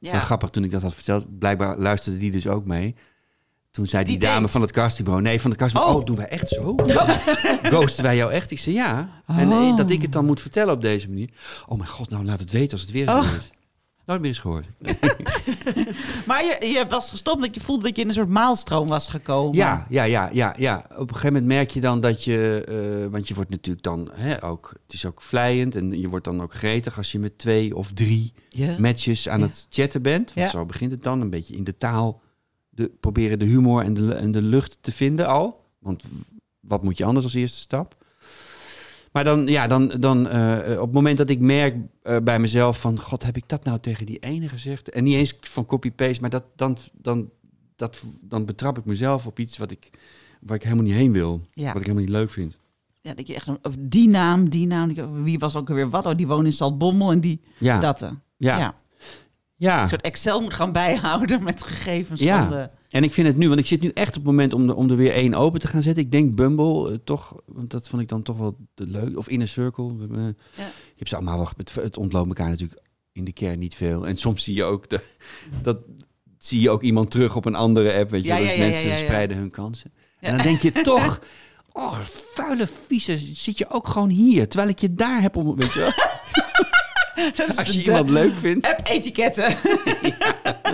[0.00, 0.18] ja.
[0.20, 1.38] Grappig toen ik dat had verteld.
[1.38, 2.94] Blijkbaar luisterde die dus ook mee.
[3.78, 5.26] Toen zei die, Die dame van het castingbureau...
[5.26, 6.00] Nee, van het castingbureau.
[6.02, 6.16] Oh, Oh.
[6.16, 6.74] doen wij echt zo?
[7.72, 8.50] Ghosten wij jou echt?
[8.50, 9.22] Ik zei ja.
[9.26, 9.76] En eh, Oh.
[9.76, 11.28] dat ik het dan moet vertellen op deze manier.
[11.66, 13.26] Oh mijn god, nou laat het weten als het weer zo Oh.
[13.38, 13.50] is.
[14.06, 14.66] Nooit meer eens gehoord.
[16.26, 19.08] Maar je, je was gestopt omdat je voelde dat je in een soort maalstroom was
[19.08, 19.56] gekomen.
[19.56, 20.84] Ja, ja, ja, ja, ja.
[20.96, 22.64] Op een gegeven moment merk je dan dat je...
[23.04, 24.72] eh, want je wordt natuurlijk dan hè, ook...
[24.82, 26.96] Het is ook vlijend en je wordt dan ook gretig...
[26.96, 28.74] als je met twee of drie Ja.
[28.78, 30.34] matches aan het chatten bent.
[30.34, 31.20] Want zo begint het dan.
[31.20, 32.20] Een beetje in de taal
[32.78, 35.64] de, proberen de humor en de, en de lucht te vinden al.
[35.78, 36.04] Want
[36.60, 37.96] wat moet je anders als eerste stap?
[39.12, 42.80] Maar dan, ja, dan, dan eh, op het moment dat ik merk eh, bij mezelf
[42.80, 43.00] van...
[43.00, 44.88] God, heb ik dat nou tegen die ene gezegd?
[44.90, 47.30] En niet eens van copy-paste, maar dat, dan, dan,
[47.76, 49.90] dat, dan betrap ik mezelf op iets wat ik,
[50.40, 51.40] waar ik helemaal niet heen wil.
[51.52, 51.66] Ja.
[51.66, 52.58] Wat ik helemaal niet leuk vind.
[53.00, 56.06] Ja, dat je echt een, of die naam, die naam, wie was ook alweer wat?
[56.06, 58.02] Oh, die woont in en die Ja, dat.
[58.02, 58.10] eh.
[58.36, 58.74] ja, ja.
[59.58, 59.82] Ja.
[59.82, 62.48] Een soort Excel moet gaan bijhouden met gegevens Ja.
[62.48, 62.68] van de...
[62.88, 64.74] En ik vind het nu, want ik zit nu echt op het moment om, er-
[64.74, 66.02] om er weer één open te gaan zetten.
[66.04, 69.18] Ik denk Bumble, eh, toch, want dat vond ik dan toch wel de leuk.
[69.18, 69.92] Of Inner Circle.
[70.10, 70.16] Ja.
[70.56, 70.64] Je
[70.96, 72.80] hebt ze allemaal wel, het, het ontloopt elkaar natuurlijk
[73.12, 74.06] in de kern niet veel.
[74.06, 75.00] En soms zie je ook, de,
[75.62, 75.78] dat
[76.38, 78.10] zie je ook iemand terug op een andere app.
[78.10, 79.92] Weet je, Ja, dus ja, mensen spreiden hun kansen.
[80.20, 81.20] En dan denk je toch,
[81.72, 81.98] oh,
[82.34, 84.48] vuile vieze, zit je ook gewoon hier.
[84.48, 85.92] Terwijl ik je daar heb om, weet je wel.
[87.58, 88.66] Als je iemand leuk vindt.
[88.66, 89.54] App-etiketten.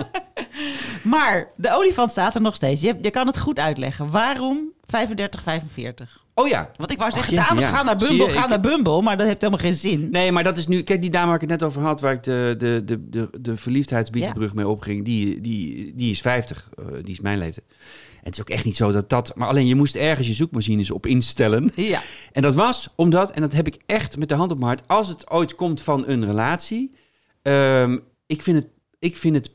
[1.03, 2.81] maar de olifant staat er nog steeds.
[2.81, 4.11] Je, je kan het goed uitleggen.
[4.11, 6.23] Waarom 35, 45?
[6.37, 7.69] Oh ja, Want ik wou Ach, zeggen, dames, ja.
[7.69, 9.01] ga naar Bumble, je, ga ik- naar Bumble.
[9.01, 10.07] Maar dat heeft helemaal geen zin.
[10.11, 10.81] Nee, maar dat is nu...
[10.81, 12.01] Kijk, die dame waar ik het net over had...
[12.01, 15.05] waar ik de, de, de, de, de verliefdheidsbietenbrug mee opging...
[15.05, 16.69] Die, die, die is 50.
[16.77, 17.65] eh, die is mijn leeftijd.
[18.25, 19.35] Het is ook echt niet zo dat dat...
[19.35, 21.71] Maar alleen, je moest ergens je zoekmachines op instellen.
[21.75, 22.01] Ja.
[22.31, 23.31] En dat was omdat...
[23.31, 24.87] En dat heb ik echt met de hand op mijn hart...
[24.87, 26.91] Als het ooit komt van een relatie...
[27.41, 28.67] ehm, ik vind het...
[28.99, 29.51] Ik vind het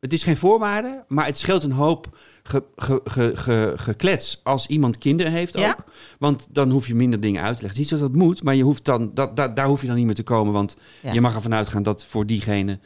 [0.00, 4.66] het is geen voorwaarde, maar het scheelt een hoop ge, ge, ge, ge- geklets als
[4.66, 5.62] iemand kinderen heeft ook.
[5.62, 5.76] Ja.
[6.18, 7.80] Want dan hoef je minder dingen uit te leggen.
[7.80, 9.80] Het is niet zo dat het moet, maar je hoeft dan, dat, dat, daar hoef
[9.80, 10.52] je dan niet meer te komen.
[10.52, 11.12] Want Ja.
[11.12, 12.78] je mag ervan uitgaan dat voor diegene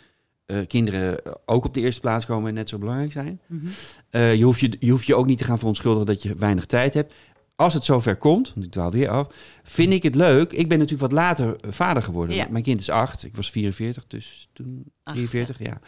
[0.46, 3.40] eh, kinderen ook op de eerste plaats komen en net zo belangrijk zijn.
[3.46, 3.66] Mhm.
[4.10, 6.66] Eh, je, hoeft je, je hoeft je ook niet te gaan verontschuldigen dat je weinig
[6.66, 7.14] tijd hebt.
[7.54, 9.28] Als het zover komt, want ik dwaal weer af,
[9.62, 10.52] vind ik het leuk.
[10.52, 12.36] Ik ben natuurlijk wat later eh, vader geworden.
[12.36, 12.46] Ja.
[12.50, 15.80] Mijn kind is acht, ik was 44, dus toen Acht, 43, ja.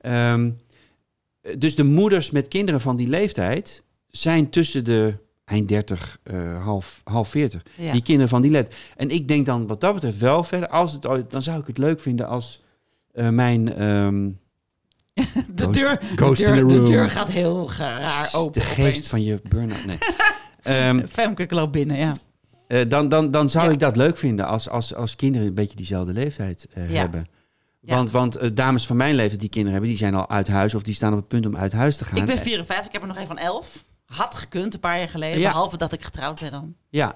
[0.00, 0.50] Ehm,
[1.58, 5.14] dus de moeders met kinderen van die leeftijd zijn tussen de
[5.44, 7.62] eind 30, eh, half, half 40.
[7.76, 7.92] Ja.
[7.92, 8.78] Die kinderen van die leeftijd.
[8.96, 11.78] En ik denk dan wat dat betreft wel verder, als het dan zou ik het
[11.78, 12.62] leuk vinden als
[13.12, 14.30] mijn, ehm,
[15.54, 18.52] De Ghost- deur, ghost de, in deur, de deur gaat heel raar open.
[18.52, 19.08] de geest opeens.
[19.08, 19.84] van je burn-out.
[19.84, 19.98] Nee.
[20.62, 22.12] Ehm, Femke loopt binnen, ja.
[22.66, 23.70] eh, dan, dan, dan zou Ja.
[23.72, 26.98] ik dat leuk vinden als, als, als kinderen een beetje diezelfde leeftijd eh, Ja.
[26.98, 27.26] hebben.
[27.80, 27.94] Ja.
[27.96, 30.74] Want, want eh, dames van mijn leeftijd die kinderen hebben, die zijn al uit huis
[30.74, 32.16] of die staan op het punt om uit huis te gaan.
[32.18, 33.84] Ik ben Eh, 54, ik heb er nog een van 11.
[34.06, 35.50] Had gekund een paar jaar geleden, Ja.
[35.50, 36.74] behalve dat ik getrouwd ben dan.
[36.88, 37.06] Ja.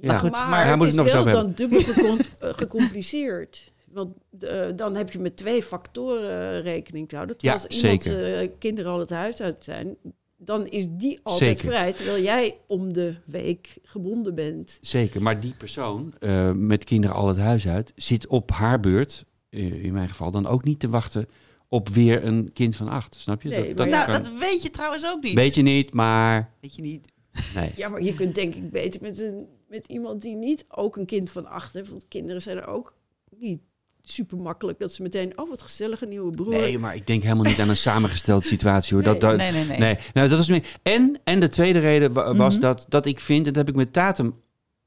[0.00, 0.18] Maar Ja.
[0.18, 3.72] goed, maar, het moet is het nog wel dan dubbel gecom- gecompliceerd.
[3.96, 7.36] Want eh, dan heb je met twee factoren eh, rekening te houden.
[7.38, 9.96] Ja, Terwijl als iemand eh, kinderen al het huis uit zijn,
[10.36, 11.72] dan is die altijd Zeker.
[11.74, 11.92] vrij.
[11.92, 14.78] Terwijl jij om de week gebonden bent.
[14.80, 16.14] Zeker, maar die persoon
[16.56, 20.64] met kinderen al het huis uit zit op haar beurt, in mijn geval, dan ook
[20.64, 21.28] niet te wachten
[21.68, 23.14] op weer een kind van acht.
[23.14, 23.48] Snap je?
[23.48, 25.34] Nee, dat, Nou, kan- dat weet je trouwens ook niet.
[25.34, 27.08] weet je niet, maar Weet je niet.
[27.54, 27.72] nee.
[27.76, 31.06] Ja, maar je kunt denk ik beter met, een, met iemand die niet ook een
[31.06, 31.90] kind van acht heeft.
[31.90, 32.94] Want kinderen zijn er ook
[33.38, 33.60] niet
[34.08, 36.50] super makkelijk dat ze meteen, oh wat gezellige nieuwe broer.
[36.52, 39.02] Nee, maar ik denk helemaal niet aan een samengestelde situatie hoor.
[39.04, 39.78] Dat, dat, Nee, nee, nee.
[39.78, 40.78] Nee, nou, dat was meer.
[40.82, 42.62] En, en de tweede reden wa- was Mhm.
[42.62, 44.34] dat, dat ik vind, en dat heb ik met Tatum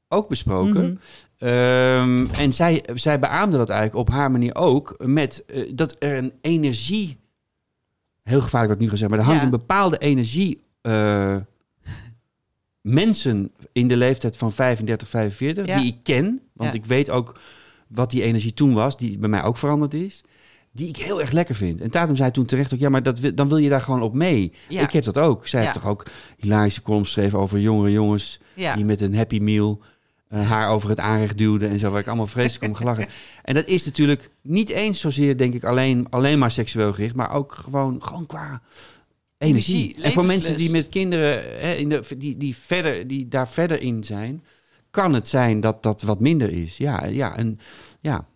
[0.08, 0.82] ook besproken.
[0.82, 0.94] Mhm.
[1.48, 4.94] Ehm, en zij, zij beaamde dat eigenlijk op haar manier ook.
[5.06, 7.18] Met eh, dat er een energie.
[8.22, 9.44] Heel gevaarlijk wat ik nu ga zeggen, maar er hangt Ja.
[9.44, 10.62] een bepaalde energie.
[10.80, 11.36] eh,
[12.80, 15.76] mensen in de leeftijd van 35, 45, Ja.
[15.78, 16.40] die ik ken.
[16.52, 16.78] Want Ja.
[16.78, 17.38] ik weet ook
[17.90, 20.22] wat die energie toen was, die bij mij ook veranderd is.
[20.72, 21.80] Die ik heel erg lekker vind.
[21.80, 24.14] En Tatum zei toen terecht ook, ja, maar dat, dan wil je daar gewoon op
[24.14, 24.52] mee.
[24.68, 24.82] Ja.
[24.82, 25.46] Ik heb dat ook.
[25.48, 25.66] Zij Ja.
[25.66, 28.74] heeft toch ook hilarische columns geschreven over jongere jongens Ja.
[28.76, 29.80] die met een happy meal
[30.28, 33.06] eh, haar over het aanrecht duwde en zo, waar ik allemaal vreselijk om gelachen.
[33.42, 37.30] En dat is natuurlijk niet eens zozeer, denk ik, alleen, alleen maar seksueel gericht, maar
[37.32, 38.62] ook gewoon, gewoon qua
[39.38, 39.74] energie.
[39.82, 43.48] Energie, en voor mensen die met kinderen, hè, in de, die, die, verder, die daar
[43.48, 44.44] verder in zijn,
[44.90, 46.76] kan het zijn dat dat wat minder is.
[46.76, 47.58] Ja, ja, en,
[48.00, 48.26] ja.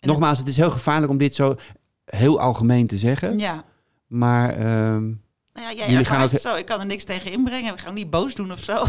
[0.00, 1.56] Nogmaals, het is heel gevaarlijk om dit zo
[2.04, 3.64] heel algemeen te zeggen, Ja.
[4.06, 4.50] maar...
[4.50, 5.04] ehm,
[5.52, 6.54] Nou ja, jij Jullie gaan het zo.
[6.54, 7.74] Ik kan er niks tegen inbrengen.
[7.74, 8.84] We gaan niet boos doen of zo.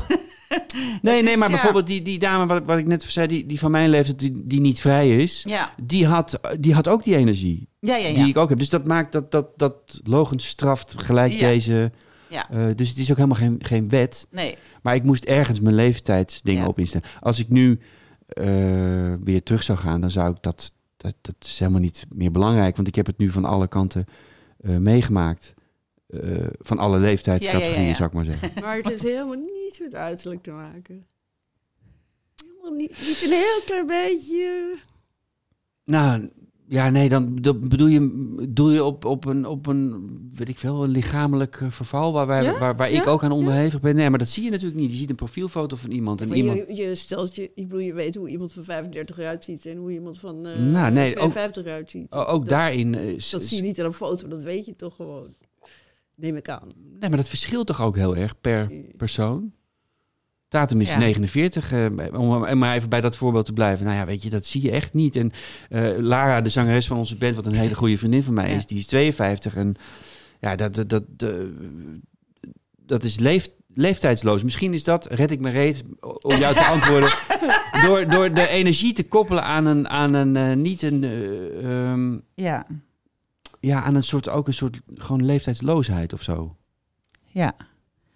[1.01, 1.53] Nee, nee, is, maar ja.
[1.53, 4.31] bijvoorbeeld die, die dame, wat, wat ik net zei, die, die van mijn leeftijd, die,
[4.35, 5.71] die niet vrij is, ja.
[5.83, 8.13] die, had, die had ook die energie Ja, ja, ja.
[8.13, 8.59] die ik ook heb.
[8.59, 10.01] Dus dat maakt dat, dat, dat
[10.35, 11.91] straft gelijk deze.
[12.31, 12.49] Ja.
[12.49, 14.27] Eh, dus het is ook helemaal geen, geen wet.
[14.31, 14.57] Nee.
[14.81, 16.67] Maar ik moest ergens mijn leeftijdsdingen Ja.
[16.67, 17.07] op instellen.
[17.19, 17.79] Als ik nu
[18.27, 21.15] eh, weer terug zou gaan, dan zou ik dat, dat...
[21.21, 22.75] Dat is helemaal niet meer belangrijk.
[22.75, 24.05] Want ik heb het nu van alle kanten
[24.57, 25.53] eh, meegemaakt.
[26.07, 27.95] Eh, van alle leeftijdscategorieën, Ja, ja, ja, ja.
[27.95, 28.51] zou ik maar zeggen.
[28.63, 31.05] Maar het heeft helemaal niets met uiterlijk te maken.
[32.45, 34.77] Helemaal niet, niet een heel klein beetje.
[35.85, 36.29] Nou,
[36.71, 40.83] ja, nee, dan bedoel je, doel je op, op, een, op een, weet ik veel,
[40.83, 42.59] een lichamelijk eh, verval waar, wij, Ja?
[42.59, 43.95] waar, waar ik ook aan onderhevig ben.
[43.95, 44.91] Nee, maar dat zie je natuurlijk niet.
[44.91, 46.57] Je ziet een profielfoto van iemand en Maar iemand...
[46.67, 49.77] je, je stelt je, ik bedoel, je weet hoe iemand van 35 eruit ziet en
[49.77, 52.13] hoe iemand van eh Nou, nee, ook- 52 eruit ziet.
[52.13, 52.95] Ook dat, daarin...
[52.95, 55.33] eh, Dat zie je niet aan een foto, dat weet je toch gewoon.
[56.15, 56.67] Neem ik aan.
[56.99, 59.51] Nee, maar dat verschilt toch ook heel erg per persoon?
[60.51, 60.97] Tatum is Ja.
[60.97, 61.85] 49, eh,
[62.19, 63.85] om maar even bij dat voorbeeld te blijven.
[63.85, 65.15] Nou ja, weet je, dat zie je echt niet.
[65.15, 65.31] En
[65.69, 68.55] eh, Lara, de zangeres van onze band, wat een hele goede vriendin van mij Ja.
[68.55, 69.55] is, die is 52.
[69.55, 69.75] En
[70.39, 71.29] ja, dat, dat, dat, eh,
[72.85, 74.43] dat is leef, leeftijdsloos.
[74.43, 75.83] Misschien is dat, red ik me reet,
[76.21, 77.09] om jou te antwoorden,
[77.85, 82.65] door, door de energie te koppelen aan een, aan een niet een, eh, ehm, Ja.
[83.59, 86.55] ja, aan een soort, ook een soort gewoon leeftijdsloosheid of zo.
[87.25, 87.53] Ja.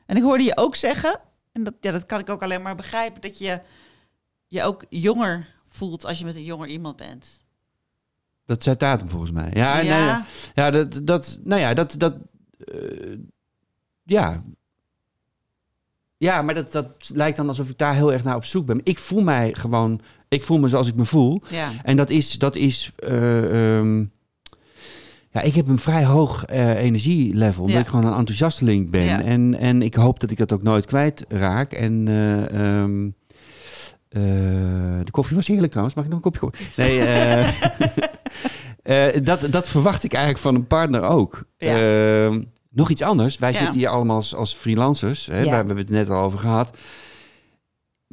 [0.05, 1.19] En ik hoorde je ook zeggen,
[1.55, 3.61] en dat, ja, dat kan ik ook alleen maar begrijpen, dat je
[4.47, 7.43] je ook jonger voelt als je met een jonger iemand bent.
[8.45, 9.49] Dat zei Tatum volgens mij.
[9.53, 10.23] Ja, nee.
[10.55, 12.15] Ja, dat, dat, nou ja, dat, dat,
[12.57, 13.17] eh,
[14.03, 14.43] ja.
[16.17, 18.81] Ja, maar dat, dat lijkt dan alsof ik daar heel erg naar op zoek ben.
[18.83, 21.41] Ik voel mij gewoon, ik voel me zoals ik me voel.
[21.49, 21.71] Ja.
[21.83, 24.05] En dat is, dat is, eh, ehm,
[25.35, 27.81] ja, ik heb een vrij hoog eh, energielevel, omdat Ja.
[27.81, 29.03] ik gewoon een enthousiasteling ben.
[29.03, 29.21] Ja.
[29.21, 31.71] En, en ik hoop dat ik dat ook nooit kwijtraak.
[31.71, 33.05] En eh, ehm,
[34.09, 34.21] eh,
[35.03, 35.95] de koffie was heerlijk trouwens.
[35.95, 36.83] Mag ik nog een kopje koffie?
[38.83, 41.43] Nee, dat, dat verwacht ik eigenlijk van een partner ook.
[41.57, 41.77] Ja.
[41.77, 43.37] Ehm, nog iets anders.
[43.37, 45.25] Wij zitten hier allemaal als, als freelancers.
[45.25, 45.39] Hè?
[45.39, 45.49] Ja.
[45.49, 46.71] We hebben het net al over gehad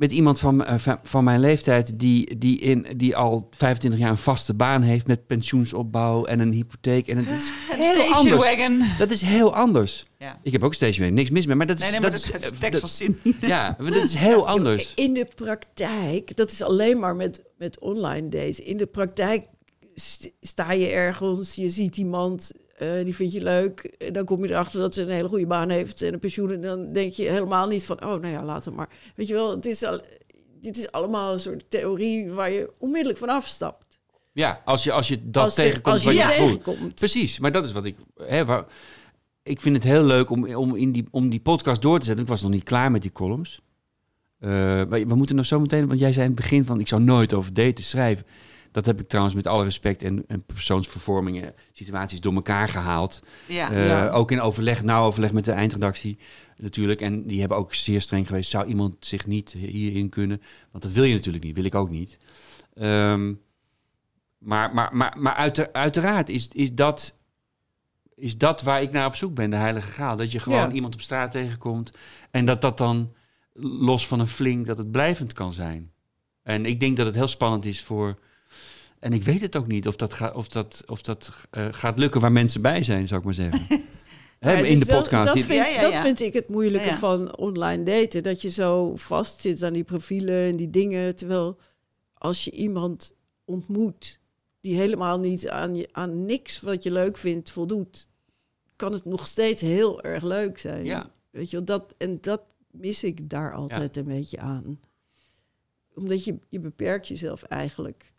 [0.03, 4.11] met iemand van, eh, van, van mijn leeftijd die, die, in, die al 25 jaar
[4.11, 7.07] een vaste baan heeft met pensioensopbouw en een hypotheek.
[7.07, 7.53] En het is
[7.87, 8.37] heel anders.
[8.37, 8.83] wagon.
[8.99, 10.07] Dat is heel anders.
[10.19, 10.39] Ja.
[10.43, 12.25] Ik heb ook station wagon, niks mis mee, maar dat is, Nee, nee, maar dat
[12.33, 13.19] dat is, is eh, tekst van zin.
[13.41, 14.95] ja, dat is heel anders.
[14.95, 18.61] In de praktijk, dat is alleen maar met, met online dates.
[18.61, 19.47] In de praktijk
[19.95, 23.81] st- sta je ergens, je ziet iemand, eh, die vind je leuk.
[23.81, 26.51] En dan kom je erachter dat ze een hele goede baan heeft en een pensioen.
[26.51, 28.89] En dan denk je helemaal niet van, oh nou ja, later maar.
[29.17, 30.01] Weet je wel, het is al,
[30.61, 33.99] dit is allemaal een soort theorie waar je onmiddellijk van afstapt.
[34.33, 36.95] Ja, als je, als je dat als, tegenkomt als je tegenkomt.
[36.95, 37.97] Precies, maar dat is wat ik...
[38.17, 38.65] Hè, waar,
[39.43, 42.25] ik vind het heel leuk om, om, in die, om die podcast door te zetten.
[42.25, 43.61] Ik was nog niet klaar met die columns.
[44.39, 44.51] Eh,
[44.83, 45.87] we, we moeten nog zo meteen...
[45.87, 46.81] Want jij zei in het begin van...
[46.81, 48.27] Ik zou nooit over daten schrijven.
[48.73, 51.55] Dat heb ik trouwens met alle respect en, en persoonsvervormingen...
[51.73, 53.23] situaties door elkaar gehaald.
[53.49, 53.71] Ja.
[53.73, 54.09] Eh, Ja.
[54.09, 56.19] Ook in overleg, nauw overleg met de eindredactie
[56.57, 57.01] natuurlijk.
[57.01, 58.51] En die hebben ook zeer streng geweest.
[58.51, 60.43] Zou iemand zich niet hierin kunnen?
[60.71, 62.19] Want dat wil je natuurlijk niet, wil ik ook niet.
[62.75, 63.35] Ehm,
[64.39, 67.19] maar maar, maar, maar uiter- uiteraard is, is, dat,
[68.15, 70.17] is dat waar ik naar op zoek ben, de heilige graal.
[70.17, 70.71] Dat je gewoon Ja.
[70.71, 71.91] iemand op straat tegenkomt
[72.31, 73.13] en dat dat dan
[73.55, 75.91] los van een flink, dat het blijvend kan zijn.
[76.43, 78.19] En ik denk dat het heel spannend is voor...
[79.03, 81.99] En ik weet het ook niet of dat, gaat of dat, of dat eh, gaat
[81.99, 83.67] lukken waar mensen bij zijn, zou ik maar zeggen.
[84.41, 85.25] Ja, in dus de dat- podcast.
[85.25, 86.99] Dat, Die- vind, Ja, ja, dat vind ik het moeilijke Ja, ja.
[86.99, 88.23] van online daten.
[88.23, 91.17] Dat je zo vast zit aan die profielen en die dingen.
[91.17, 91.59] Terwijl
[92.15, 94.21] als je iemand ontmoet
[94.61, 98.09] die helemaal niet aan, je, aan niks wat je leuk vindt voldoet,
[98.77, 100.85] kan het nog steeds heel erg leuk zijn.
[100.85, 101.11] Ja.
[101.31, 104.81] Weet je wel, dat, en dat mis ik daar altijd een beetje aan.
[105.95, 108.12] Omdat je, je beperkt jezelf eigenlijk.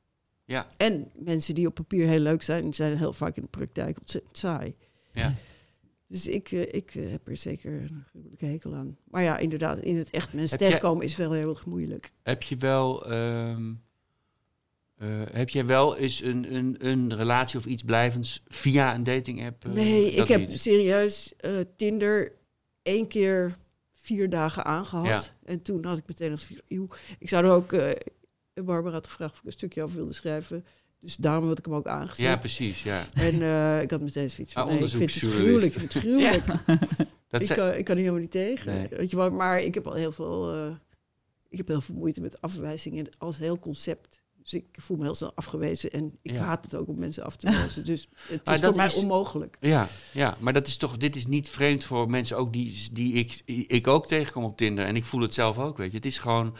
[0.46, 0.68] Ja.
[0.78, 4.38] En mensen die op papier heel leuk zijn, zijn heel vaak in de praktijk ontzettend
[4.38, 4.76] saai.
[5.14, 5.34] Ja.
[6.08, 8.98] Dus ik, eh, ik eh, heb er zeker een gruwelijke hekel aan.
[9.04, 12.12] Maar ja, inderdaad, in het echt mensen Heb jij- tegenkomen is wel heel erg moeilijk.
[12.24, 13.74] Heb je wel, ehm,
[14.98, 19.46] eh, heb jij wel eens een, een, een relatie of iets blijvends via een dating
[19.46, 19.66] app?
[19.66, 21.34] nee, ik heb serieus
[21.76, 22.32] Tinder
[22.82, 23.56] één keer
[23.92, 25.06] vier dagen aangehad.
[25.08, 25.24] Ja.
[25.52, 26.88] En toen had ik meteen als vier, eeuw.
[27.20, 27.72] Ik zou er ook,
[28.54, 30.66] Barbara had gevraagd of ik een stukje over wilde schrijven.
[31.00, 32.26] Dus daarom had ik hem ook aangezet.
[32.26, 32.84] Ja, precies.
[32.84, 33.06] Ja.
[33.14, 35.74] En eh, ik had meteen zoiets van, Ah, nee, ik vind het gruwelijk.
[35.74, 36.46] Ik vind het gruwelijk.
[37.30, 38.74] Dat ik, kan, ik kan er helemaal niet tegen.
[38.74, 38.88] Nee.
[38.90, 40.76] Weet je wel, maar ik heb al heel veel, eh,
[41.50, 44.22] ik heb heel veel moeite met afwijzingen als heel concept.
[44.42, 46.44] Dus ik voel me heel snel afgewezen en ik Ja.
[46.44, 47.86] haat het ook om mensen af te wijzen.
[47.86, 49.58] Dus het Maar is voor mij is- onmogelijk.
[49.60, 53.14] Ja, ja, maar dat is toch, dit is niet vreemd voor mensen ook die, die
[53.14, 54.86] ik, ik ook tegenkom op Tinder.
[54.86, 55.98] En ik voel het zelf ook, weet je.
[55.98, 56.56] Het is gewoon,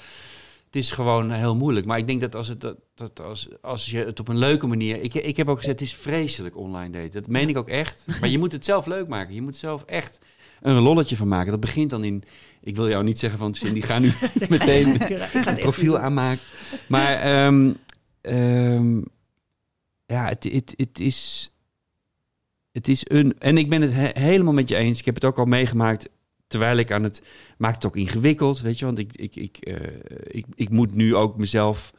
[0.74, 1.86] het is gewoon heel moeilijk.
[1.86, 4.68] Maar ik denk dat als, het, dat, dat als, als je het op een leuke
[4.68, 5.02] manier...
[5.02, 7.12] Ik, ik heb ook gezegd, het is vreselijk online daten.
[7.12, 8.06] Dat meen ik ook echt.
[8.20, 9.36] Maar je moet het zelf leuk maken.
[9.36, 10.20] Je moet zelf echt
[10.62, 11.52] een lolletje van maken.
[11.52, 12.24] Dat begint dan in...
[12.62, 14.12] Ik wil jou niet zeggen van, Cindy, ga nu
[14.50, 15.02] meteen
[15.48, 16.44] een profiel aanmaken.
[16.88, 17.74] Maar ehm,
[18.22, 18.98] ehm,
[20.06, 21.52] ja, het, het, het is...
[22.72, 23.40] Het is een...
[23.40, 25.00] En ik ben het he- helemaal met je eens.
[25.00, 26.10] Ik heb het ook al meegemaakt
[26.54, 27.22] terwijl ik aan het...
[27.58, 28.86] Maakt het ook ingewikkeld, weet je.
[28.86, 29.76] Want ik, ik, ik, eh,
[30.28, 31.94] ik, ik moet nu ook mezelf...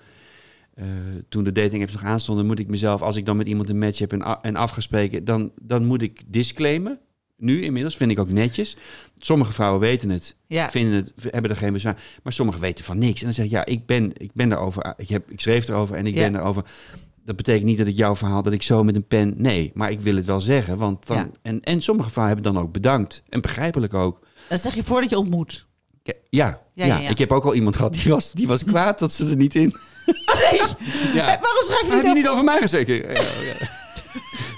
[0.75, 0.85] eh,
[1.29, 3.03] toen de dating apps nog aanstonden, moet ik mezelf...
[3.03, 5.25] Als ik dan met iemand een match heb en, en afgespreken...
[5.25, 6.99] Dan, dan moet ik disclaimen.
[7.37, 8.77] Nu inmiddels, vind ik ook netjes.
[9.19, 10.71] Sommige vrouwen weten het Ja.
[10.71, 12.03] vinden het, hebben er geen bezwaar.
[12.23, 13.19] Maar sommigen weten van niks.
[13.19, 14.95] En dan zeg ik, ja, ik ben, ik ben daarover.
[14.97, 16.31] Ik, heb, ik schreef erover en ik Ja.
[16.31, 16.65] ben erover.
[17.25, 19.35] Dat betekent niet dat ik jouw verhaal, dat ik zo met een pen...
[19.37, 20.77] Nee, maar ik wil het wel zeggen.
[20.79, 21.31] Want dan, Ja.
[21.43, 23.23] en, en sommige vrouwen hebben dan ook bedankt.
[23.29, 24.24] En begrijpelijk ook.
[24.49, 25.67] Dat zeg je voordat je ontmoet.
[26.29, 29.13] Ja, Ja, ja, ik heb ook al iemand gehad die was, die was kwaad dat
[29.13, 29.75] ze er niet in.
[30.51, 30.61] Nee,
[31.15, 31.25] Ja.
[31.25, 32.15] waarom schrijf je heb niet je over?
[32.15, 32.89] niet over mij gezegd?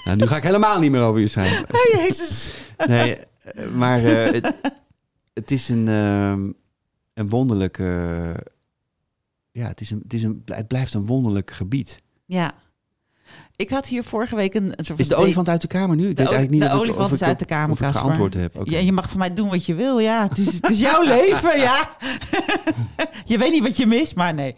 [0.05, 1.65] Nou, nu ga ik helemaal niet meer over je schrijven.
[1.71, 2.51] Oh, Jezus.
[2.87, 4.53] Nee, eh, maar eh, het,
[5.33, 6.51] het is een, ehm,
[7.13, 7.79] een wonderlijk...
[7.79, 8.33] eh,
[9.51, 12.01] ja, het, is een, het, is een, het blijft een wonderlijk gebied.
[12.25, 12.53] Ja.
[13.57, 15.95] Ik had hier vorige week een, een soort Is de van olifant uit de kamer
[15.95, 16.09] nu?
[16.09, 17.69] Ik De weet eigenlijk niet de of ik- olifant of is ik uit de kamer,
[17.71, 18.01] Of ik Casper.
[18.01, 18.55] geantwoord heb.
[18.63, 19.99] Ja, je mag van mij doen wat je wil.
[19.99, 21.89] Ja, het is, het is jouw leven, ja.
[23.25, 24.55] je weet niet wat je mist, maar nee.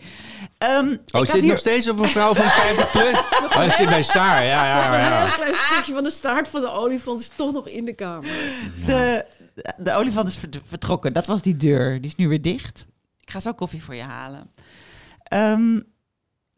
[0.57, 1.49] Ehm, Oh, ik zit hier...
[1.49, 3.19] nog steeds op een vrouw van 50 plus.
[3.57, 5.23] Oh, ik zit bij Saar, ja, ja, Een ja.
[5.25, 8.29] heel klein stukje van de staart van de olifant is toch nog in de kamer.
[8.85, 9.25] De,
[9.77, 11.13] de olifant is vert- vertrokken.
[11.13, 12.01] Dat was die deur.
[12.01, 12.85] Die is nu weer dicht.
[13.21, 14.51] Ik ga zo koffie voor je halen.
[15.23, 15.79] Ehm,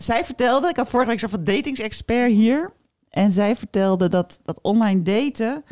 [0.02, 2.74] zij vertelde, ik had vorige week zo'n datingsexpert hier.
[3.10, 5.64] En zij vertelde dat, dat online daten,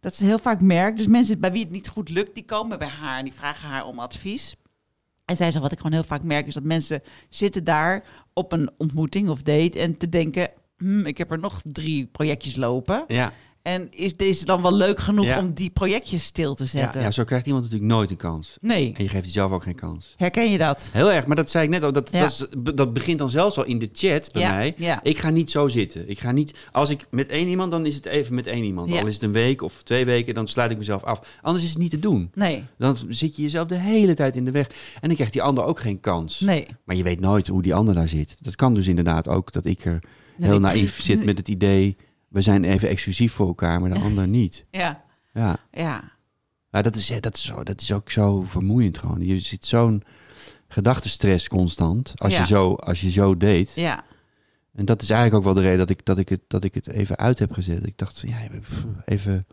[0.00, 0.96] dat ze heel vaak merkt.
[0.96, 3.68] Dus mensen bij wie het niet goed lukt, die komen bij haar en die vragen
[3.68, 4.56] haar om advies.
[5.24, 8.52] En zij zei, wat ik gewoon heel vaak merk, is dat mensen zitten daar op
[8.52, 13.04] een ontmoeting of date en te denken, "Hmm, ik heb er nog drie projectjes lopen.
[13.06, 13.32] Ja,
[13.68, 15.38] En is deze dan wel leuk genoeg Ja.
[15.38, 17.00] om die projectjes stil te ja, zetten?
[17.00, 18.56] ja, zo krijgt iemand natuurlijk nooit een kans.
[18.60, 18.92] Nee.
[18.96, 20.14] En je geeft jezelf ook geen kans.
[20.16, 20.90] Herken je dat?
[20.92, 21.92] Heel erg, maar dat zei ik net al.
[21.92, 22.20] Dat, Ja.
[22.20, 24.74] dat, is- dat begint dan zelfs al in de chat bij Ja, mij.
[24.76, 25.02] ja.
[25.02, 26.08] Ik ga niet zo zitten.
[26.10, 28.90] Ik ga niet, als ik met één iemand, dan is het even met één iemand.
[28.90, 29.00] Ja.
[29.00, 31.38] Al is het een week of twee weken, dan sluit ik mezelf af.
[31.42, 32.30] Anders is het niet te doen.
[32.34, 32.64] Nee.
[32.78, 34.66] Dan zit je jezelf de hele tijd in de weg.
[35.00, 36.40] En dan krijgt die ander ook geen kans.
[36.40, 36.66] Nee.
[36.84, 38.36] Maar je weet nooit hoe die ander daar zit.
[38.40, 39.98] Dat kan dus inderdaad ook dat ik er
[40.38, 41.96] heel naïef zit met het idee...
[42.28, 44.66] we zijn even exclusief voor elkaar, maar de ander niet.
[44.70, 45.04] Ja.
[45.34, 46.12] Ja, Ja.
[46.70, 49.26] maar dat is, dat, is zo, dat is ook zo vermoeiend gewoon.
[49.26, 50.02] Je zit zo'n
[50.68, 52.38] gedachtenstress constant als, Ja.
[52.40, 53.80] je zo, als je zo date.
[53.80, 54.04] Ja.
[54.74, 56.74] En dat is eigenlijk ook wel de reden dat ik, dat ik, het, dat ik
[56.74, 57.86] het even uit heb gezet.
[57.86, 58.96] Ik dacht, ja, even...
[59.04, 59.46] Even,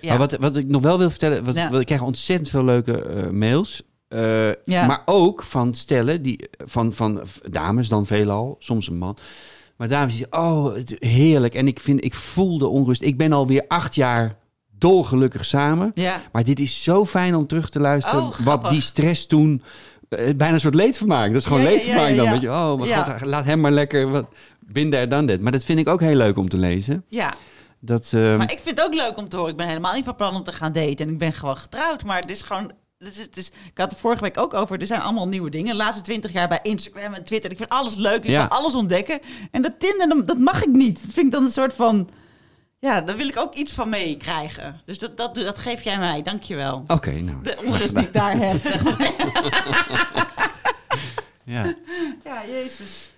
[0.00, 0.08] ja.
[0.08, 1.70] Maar wat, wat ik nog wel wil vertellen, wat, Ja.
[1.70, 3.82] wat- ik krijg ontzettend veel leuke eh, mails.
[4.08, 4.86] Eh, Ja.
[4.86, 9.16] Maar ook van stellen, die, van, van dames dan veelal, soms een man.
[9.80, 11.54] Maar dames die oh, het, heerlijk.
[11.54, 13.02] En ik, vind, ik voel de onrust.
[13.02, 14.36] Ik ben alweer acht jaar
[14.78, 15.90] dolgelukkig samen.
[15.94, 16.20] ja.
[16.32, 18.22] Maar dit is zo fijn om terug te luisteren.
[18.22, 19.62] Oh, wat die stress toen,
[20.08, 21.26] eh, bijna een soort leedvermaak.
[21.28, 22.30] Dat is gewoon Ja, leedvermaak ja, dan.
[22.30, 23.04] Weet je, oh mijn Ja.
[23.04, 24.28] god, laat hem maar lekker, wat,
[24.60, 25.40] binder dan dit.
[25.40, 27.04] Maar dat vind ik ook heel leuk om te lezen.
[27.08, 27.34] ja.
[27.82, 29.50] Dat, eh, Maar ik vind het ook leuk om te horen.
[29.50, 30.96] Ik ben helemaal niet van plan om te gaan daten.
[31.06, 32.04] En ik ben gewoon getrouwd.
[32.04, 32.72] Maar het is gewoon...
[33.04, 34.80] Het is, het is, ik had het vorige week ook over.
[34.80, 35.70] Er zijn allemaal nieuwe dingen.
[35.70, 37.50] De laatste twintig jaar bij Instagram en Twitter.
[37.50, 38.22] Ik vind alles leuk.
[38.24, 38.46] Ik Ja.
[38.46, 39.20] kan alles ontdekken.
[39.50, 41.02] En dat Tinder, dat- mag ik niet.
[41.02, 42.08] Dat vind ik dan een soort van...
[42.78, 44.80] Ja, daar wil ik ook iets van meekrijgen.
[44.84, 46.22] Dus dat, dat, dat geef jij mij.
[46.22, 46.84] Dankjewel.
[46.86, 47.42] Oké, nou.
[47.42, 48.60] De onrust die ik daar heb.
[51.44, 51.74] Ja.
[52.24, 53.10] Ja, jezus.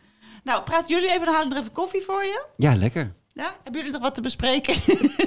[0.45, 1.24] Nou, praten jullie even.
[1.24, 2.45] Dan haal ik nog even koffie voor je.
[2.57, 3.12] ja, lekker.
[3.35, 3.57] Ja?
[3.62, 4.74] Hebben jullie nog wat te bespreken?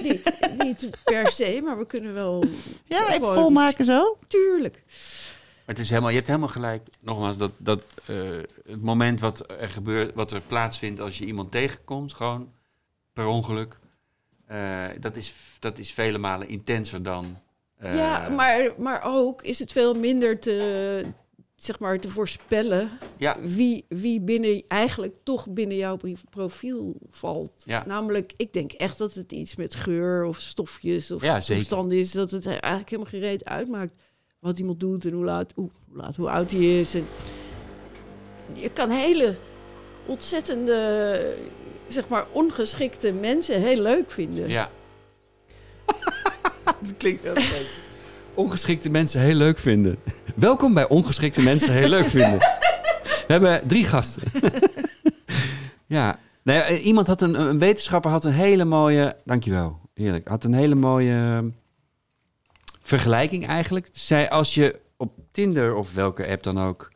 [0.01, 2.43] niet, niet per se, maar we kunnen wel...
[2.85, 4.17] ja, even Gewoon- volmaken zo.
[4.27, 4.83] Tuurlijk.
[5.65, 6.87] Maar het is helemaal, je hebt helemaal gelijk.
[6.99, 8.17] Nogmaals, dat, dat eh,
[8.67, 12.51] het moment wat er gebeurt, wat er plaatsvindt als je iemand tegenkomt, gewoon
[13.13, 13.77] per ongeluk,
[14.47, 17.39] eh, dat, is, dat is vele malen intenser dan.
[17.77, 21.05] eh, ja, maar, maar ook is het veel minder te,
[21.65, 25.97] zeg maar, te voorspellen Ja, wie, wie binnen, eigenlijk toch binnen jouw
[26.29, 27.51] profiel valt.
[27.65, 27.83] Ja.
[27.85, 31.55] Namelijk, ik denk echt dat het iets met geur of stofjes of Ja, zeker.
[31.55, 32.11] toestand is.
[32.11, 33.93] Dat het eigenlijk helemaal gereed uitmaakt
[34.39, 36.95] wat iemand doet en hoe laat, hoe, laat, hoe oud hij is.
[36.95, 37.07] En
[38.53, 39.37] je kan hele
[40.05, 41.35] ontzettende,
[41.87, 44.49] zeg maar, ongeschikte mensen heel leuk vinden.
[44.49, 44.69] ja.
[46.65, 47.93] dat klinkt heel gek.
[48.35, 49.97] Ongeschikte mensen heel leuk vinden.
[50.35, 52.39] Welkom bij Ongeschikte mensen heel leuk vinden.
[52.39, 54.23] We hebben drie gasten.
[55.97, 60.43] ja, nee, eh, iemand had een, een wetenschapper had een hele mooie, dankjewel, heerlijk, had
[60.43, 61.49] een hele mooie ehm,
[62.81, 63.89] vergelijking eigenlijk.
[63.91, 66.91] Zij als je op Tinder of welke app dan ook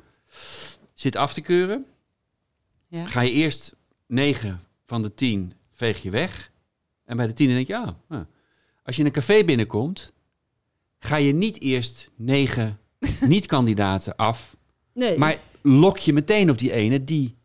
[0.94, 1.86] zit af te keuren,
[2.88, 3.06] Ja.
[3.06, 3.76] ga je eerst
[4.08, 6.52] 9 van de 10 veeg je weg.
[7.06, 8.20] En bij de 10 denk je, ah, ah.
[8.84, 10.14] als je in een café binnenkomt,
[11.00, 12.80] ga je niet eerst 9
[13.28, 14.58] niet-kandidaten af,
[14.94, 15.18] Nee.
[15.18, 17.38] maar lok je meteen op die ene die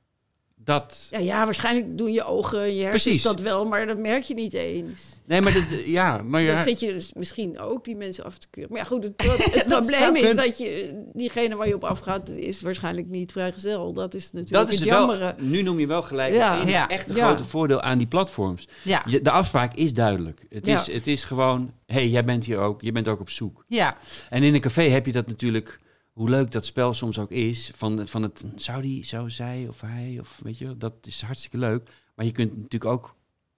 [0.64, 1.06] dat.
[1.10, 4.34] Ja, ja, waarschijnlijk doen je ogen en je hersens dat wel, maar dat merk je
[4.34, 5.20] niet eens.
[5.26, 8.38] Nee, maar dat, ja, maar Dan ja, zit je dus misschien ook die mensen af
[8.38, 8.72] te keuren.
[8.72, 11.84] Maar ja, goed, het, pro- het Dat probleem is dat je diegene waar je op
[11.84, 13.92] afgaat, is waarschijnlijk niet vrijgezel.
[13.92, 15.32] Dat is natuurlijk dat is het wel.
[15.38, 16.54] Nu noem je wel gelijk Ja.
[16.56, 16.88] enige Ja.
[16.88, 18.68] echte grote voordeel aan die platforms.
[18.82, 19.02] Ja.
[19.06, 20.46] Je, de afspraak is duidelijk.
[20.48, 23.30] Het, is, het is gewoon, hé, hey, jij bent hier ook, je bent ook op
[23.30, 23.64] zoek.
[23.68, 23.96] Ja.
[24.30, 25.78] En in een café heb je dat natuurlijk,
[26.14, 29.80] hoe leuk dat spel soms ook is, van, van het, zou die, zou zij of
[29.80, 31.90] hij, of weet je, dat is hartstikke leuk.
[32.14, 33.14] Maar je kunt natuurlijk ook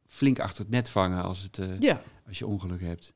[0.07, 3.14] flink achter het net vangen als, het, eh, Ja, als je ongeluk hebt.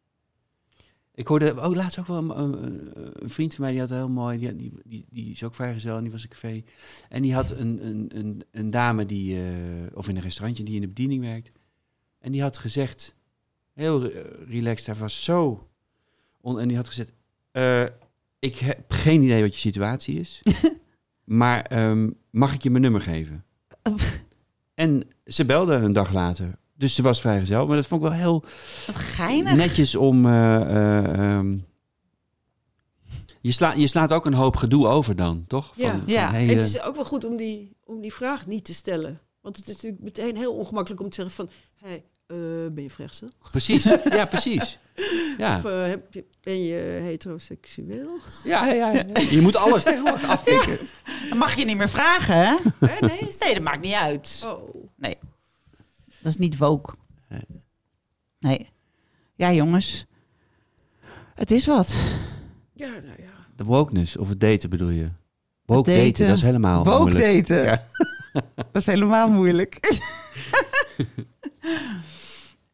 [1.14, 2.90] Ik hoorde ook laatst ook wel een, een-
[3.22, 5.96] een vriend van mij, die had heel mooi, die, die, die, die is ook vrijgezel
[5.96, 6.62] en die was een café.
[7.08, 10.74] En die had een, een, een, een dame die, eh, of in een restaurantje, die
[10.74, 11.50] in de bediening werkt.
[12.18, 13.14] En die had gezegd,
[13.72, 14.06] heel
[14.48, 15.68] relaxed, hij was zo...
[16.40, 17.12] On, en die had gezegd,
[17.50, 17.84] eh,
[18.40, 20.42] ik heb geen idee wat je situatie is,
[21.24, 23.44] maar ehm, mag ik je mijn nummer geven?
[24.74, 26.58] en ze belde een dag later.
[26.76, 28.44] Dus ze was vrijgezel, maar dat vond ik wel heel
[28.86, 29.54] Wat geinig.
[29.54, 30.26] netjes om.
[30.26, 31.58] eh, eh, ehm,
[33.40, 35.72] je, sla, je slaat ook een hoop gedoe over dan, toch?
[35.76, 35.90] Ja.
[35.90, 36.30] Van, Ja.
[36.30, 39.20] hele- het is ook wel goed om die, om die vraag niet te stellen.
[39.40, 41.48] Want het is natuurlijk meteen heel ongemakkelijk om te zeggen van...
[41.76, 42.36] Hey, eh,
[42.72, 43.28] ben je vrijgezel?
[43.50, 44.78] Precies, ja, precies.
[45.38, 45.56] Ja.
[45.56, 48.18] Of eh, heb je, ben je heteroseksueel?
[48.44, 49.04] Ja, ja, ja.
[49.30, 50.78] Je moet alles tegenwoordig afvikken.
[51.28, 52.54] Dan mag je niet meer vragen, hè?
[52.80, 54.42] Eh, nee, is Nee, dat maakt niet uit.
[54.46, 54.74] Oh.
[54.96, 55.18] Nee.
[56.22, 56.94] Dat is niet woke.
[58.38, 58.70] Nee.
[59.34, 60.06] Ja, jongens.
[61.34, 61.94] Het is wat.
[62.74, 63.30] Ja, nou ja.
[63.56, 65.10] De wokeness, of het daten bedoel je?
[65.64, 66.04] Woke daten.
[66.04, 67.46] daten, dat is helemaal Woke moeilijk.
[67.48, 67.64] daten.
[67.64, 67.82] Ja.
[68.54, 69.78] Dat is helemaal moeilijk.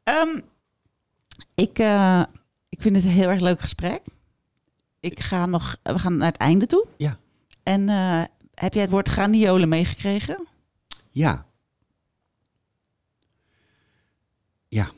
[0.04, 0.40] Ehm,
[1.56, 2.22] ik, eh,
[2.68, 4.02] ik vind het een heel erg leuk gesprek.
[5.00, 6.86] Ik ga nog, we gaan naar het einde toe.
[6.96, 7.18] Ja.
[7.62, 8.22] En eh,
[8.54, 10.46] heb jij het woord graniolen meegekregen?
[11.10, 11.46] Ja.
[14.68, 14.90] Ja,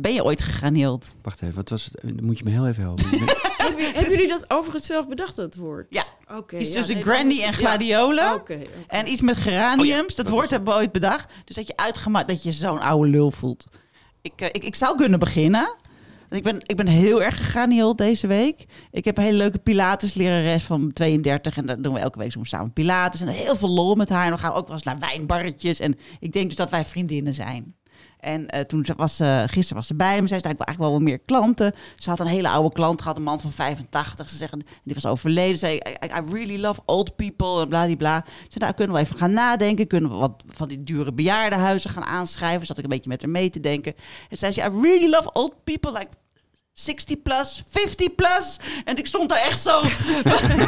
[0.00, 1.14] Ben je ooit gegranioeld?
[1.22, 1.98] wacht even, wat was het?
[2.16, 3.04] Dan moet je me heel even helpen.
[3.66, 5.86] Hebben, jullie dat overigens zelf bedacht, dat woord?
[5.90, 6.04] Ja.
[6.36, 6.56] Oké.
[6.58, 8.24] Iets ja, tussen nee, granny en is- gladiolen.
[8.24, 8.62] Ja, oké.
[8.86, 9.80] En iets met geraniums.
[9.80, 11.32] Oh ja, dat dat woord is- hebben we ooit bedacht.
[11.44, 13.66] Dus dat je uitgemaakt dat je zo'n oude lul voelt.
[14.26, 15.74] Ik, eh, ik, ik zou kunnen beginnen.
[16.30, 18.66] Ik ben, ik ben heel erg geganield deze week.
[18.90, 21.56] Ik heb een hele leuke Pilates-lerares van 32.
[21.56, 23.20] En daar doen we elke week zo samen Pilates.
[23.20, 24.24] En heel veel lol met haar.
[24.24, 25.80] En dan gaan we ook wel eens naar wijnbarretjes.
[25.80, 27.74] En ik denk dus dat wij vriendinnen zijn.
[28.26, 30.28] En eh, toen was ze, gisteren was ze bij me.
[30.28, 31.74] Zei ze, nou, ik wil eigenlijk wel wat meer klanten.
[31.96, 34.28] Ze had een hele oude klant gehad, een man van 85.
[34.28, 35.58] Ze zeggen, die was overleden.
[35.58, 38.24] Ze zei, I, I really love old people en bladibla.
[38.26, 39.86] Ze zei, nou, kunnen we even gaan nadenken.
[39.86, 42.66] Kunnen we wat van die dure bejaardenhuizen gaan aanschrijven.
[42.66, 43.94] Zat ik een beetje met haar mee te denken.
[44.28, 46.08] En zei ze, I really love old people, like
[46.72, 48.56] 60 plus, 50 plus.
[48.84, 49.80] En ik stond daar echt zo.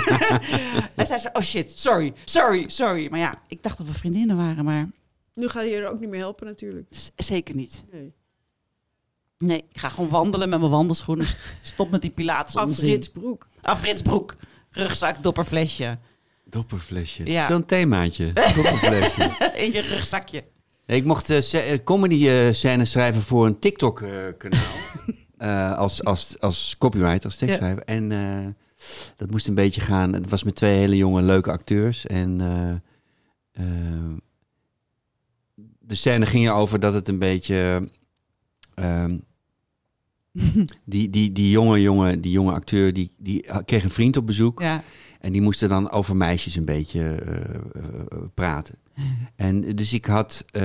[1.01, 3.09] en zei ze, oh shit, sorry, sorry, sorry.
[3.11, 4.89] Maar ja, ik dacht dat we vriendinnen waren, maar
[5.39, 6.87] Nu ga je er ook niet meer helpen natuurlijk.
[6.91, 7.85] z- zeker niet.
[7.93, 8.13] Nee.
[9.39, 11.27] Nee, ik ga gewoon wandelen met mijn wandelschoenen.
[11.63, 13.49] Stop met die pilates Afritsbroek.
[13.63, 14.37] Afritsbroek.
[14.71, 15.99] Rugzak, dopperflesje.
[16.45, 17.25] Dopperflesje.
[17.25, 17.47] Ja.
[17.47, 18.33] Zo'n themaatje.
[18.33, 19.23] Dopperflesje.
[19.65, 20.45] In je rugzakje.
[20.87, 24.67] ik mocht eh, eh, comedy eh, scènes schrijven voor een TikTok-kanaal.
[25.77, 27.83] als, als, als copywriter, als tekstschrijver.
[27.85, 28.47] En eh,
[29.17, 30.13] dat moest een beetje gaan.
[30.13, 32.07] Het was met twee hele jonge, leuke acteurs.
[32.07, 32.41] En
[35.89, 37.89] de scène ging erover dat het een beetje...
[38.75, 39.17] ehm,
[40.85, 44.61] die, die, die, jonge, jonge, die jonge acteur die, die kreeg een vriend op bezoek.
[44.61, 44.83] Ja.
[45.21, 48.75] En die moesten dan over meisjes een beetje eh, eh, praten.
[49.37, 50.65] En dus ik had eh,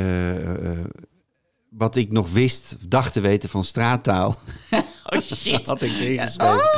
[1.69, 4.36] wat ik nog wist, dacht te weten van straattaal,
[5.09, 5.67] Oh shit.
[5.67, 6.69] had ik tegengeschreven.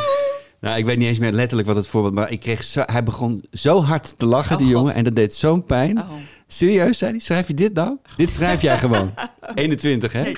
[0.61, 3.03] Nou, ik weet niet eens meer letterlijk wat het voorbeeld, maar ik kreeg zo, hij
[3.03, 4.75] begon zo hard te lachen, Oh, die God.
[4.75, 5.99] jongen, en dat deed zo'n pijn.
[5.99, 6.11] Oh.
[6.55, 7.97] Serieus, zei hij, schrijf je dit nou?
[8.17, 9.13] Dit schrijf jij gewoon.
[9.55, 10.31] 21, hè?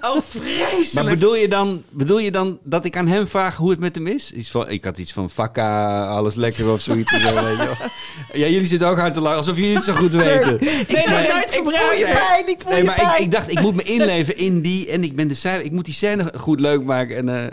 [0.00, 0.92] oh, vreselijk.
[0.92, 3.94] Maar bedoel je, dan, bedoel je dan dat ik aan hem vraag hoe het met
[3.94, 4.32] hem is?
[4.32, 7.10] Iets van, ik had iets van vakka, alles lekker of zoiets.
[7.22, 7.88] zo, weet je wel.
[8.32, 10.60] ja, jullie zitten ook hard te lachen, alsof jullie het zo goed weten.
[10.60, 11.98] ik heb het nooit ik voel gebruikt.
[11.98, 13.22] je pijn, ik voel Nee, je maar ik, pijn.
[13.22, 14.90] ik dacht, ik moet me inleven in die...
[14.90, 17.16] En ik ben de ik moet die scène goed leuk maken.
[17.16, 17.50] En eh,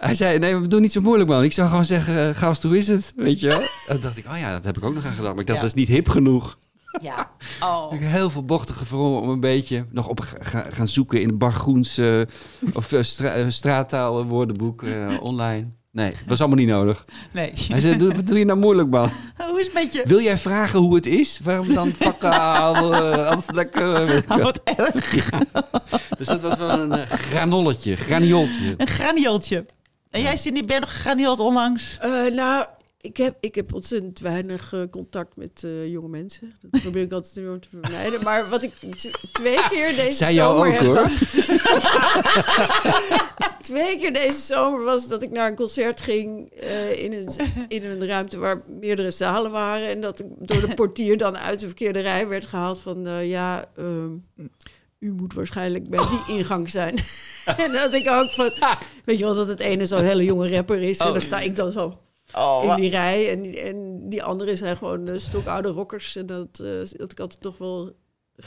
[0.00, 1.42] hij zei, nee, we doen niet zo moeilijk, man.
[1.42, 3.12] Ik zou gewoon zeggen, eh, gast, hoe is het?
[3.16, 3.58] Weet je wel?
[3.88, 5.32] Toen dacht ik, oh ja, dat heb ik ook nog aan gedacht.
[5.32, 5.64] Maar ik dacht, Ja.
[5.64, 6.56] dat is niet hip genoeg.
[7.02, 7.30] Ja.
[7.64, 7.92] Oh.
[7.92, 11.20] Ik heb heel veel bochtige verhoren om een beetje nog op ga- ga- gaan zoeken
[11.20, 12.20] in het Bar Groens eh,
[12.72, 14.84] of eh, stra straattaal woordenboek
[15.20, 15.66] online.
[15.92, 17.04] Nee, dat was allemaal niet nodig.
[17.32, 17.52] Nee.
[17.68, 19.10] Hij zei, doe, wat doe je nou moeilijk, man?
[19.36, 20.02] Hoe is het met je?
[20.06, 21.40] Wil jij vragen hoe het is?
[21.42, 23.88] Waarom dan vakka, eh, alles lekker?
[24.02, 24.38] Oh, wel.
[24.42, 25.14] wat erg.
[26.18, 28.74] Dus dat was wel een granolletje, granioltje.
[28.76, 29.66] Een granioltje.
[30.10, 31.98] En jij, Cindy, ben je nog gegranieeld onlangs?
[32.00, 32.66] Eh, nou,
[33.00, 36.58] ik heb, ik heb ontzettend weinig eh, contact met eh, jonge mensen.
[36.60, 38.22] Dat probeer ik altijd enorm te vermijden.
[38.22, 38.72] Maar wat ik
[39.32, 41.10] twee keer deze Zij jou zomer ook, heb hoor.
[43.70, 47.28] twee keer deze zomer was dat ik naar een concert ging eh, in, een,
[47.68, 49.88] in een ruimte waar meerdere zalen waren.
[49.88, 53.28] En dat ik door de portier dan uit de verkeerde rij werd gehaald van eh,
[53.28, 54.16] ja, ehm,
[55.00, 56.94] u moet waarschijnlijk bij die ingang zijn.
[57.64, 58.50] en dat ik ook van,
[59.04, 60.98] weet je wel, dat het ene zo'n hele jonge rapper is.
[60.98, 61.12] En Oh.
[61.12, 61.98] dan sta ik dan zo
[62.34, 63.30] Oh, in die rij.
[63.30, 66.16] En, die- en die anderen zijn gewoon uh, stokoude rockers.
[66.16, 67.92] En dat, eh, dat ik altijd toch wel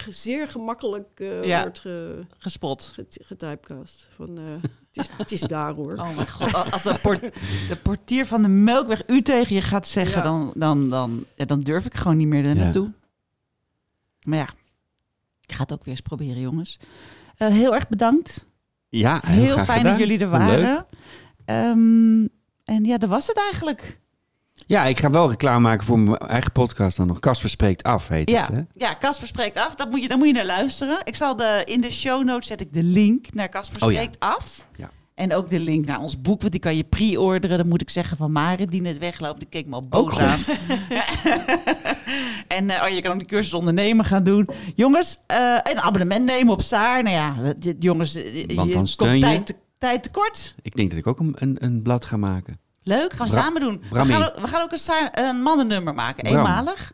[0.10, 1.62] zeer gemakkelijk eh Ja.
[1.62, 2.92] wordt ge, gespot.
[2.94, 4.08] ge, getypecast.
[4.16, 5.94] Van, eh, het, is, het is daar hoor.
[5.94, 7.22] Oh mijn god, als de, port-
[7.70, 10.24] de portier van de Melkweg u tegen je gaat zeggen, Ja.
[10.24, 12.64] dan, dan, dan, ja, dan durf ik gewoon niet meer er Ja.
[12.64, 12.92] naartoe.
[14.26, 14.48] Maar ja,
[15.46, 16.80] ik ga het ook weer eens proberen, jongens.
[17.38, 18.48] Eh, heel erg bedankt.
[18.90, 19.84] Ja, heel, fijn gedaan.
[19.84, 20.86] dat jullie er waren.
[21.46, 22.28] Ehm,
[22.64, 24.02] en ja, dat was het eigenlijk.
[24.66, 27.20] Ja, ik ga wel reclame maken voor mijn eigen podcast dan nog.
[27.20, 28.48] Casper spreekt af, heet Ja, het.
[28.50, 28.62] Hè?
[28.74, 29.76] ja Casper spreekt af.
[29.76, 31.00] Dat moet je, daar moet je naar luisteren.
[31.04, 33.98] Ik zal de, in de show notes zet ik de link naar Casper Oh ja.
[34.00, 34.68] spreekt af.
[34.76, 34.90] Ja.
[35.16, 37.58] En ook de link naar ons boek, want die kan je pre-orderen.
[37.58, 39.40] Dan moet ik zeggen van Maren, die net wegloopt.
[39.40, 40.40] Die keek me al boos aan.
[42.48, 44.50] en eh, oh, je kan ook die cursus ondernemen gaan doen.
[44.76, 47.04] Jongens, eh, een abonnement nemen op Saar.
[47.04, 49.26] Nou ja, jongens, eh, Want je dan steun komt je.
[49.26, 50.56] tijd, te- tijd tekort.
[50.62, 52.60] Ik denk dat ik ook een, een, een blad ga maken.
[52.84, 53.82] Leuk, gaan we Bra- samen doen.
[53.92, 56.36] We gaan, ook- we gaan ook een, Saar, een mannennummer maken, Bram.
[56.36, 56.92] eenmalig.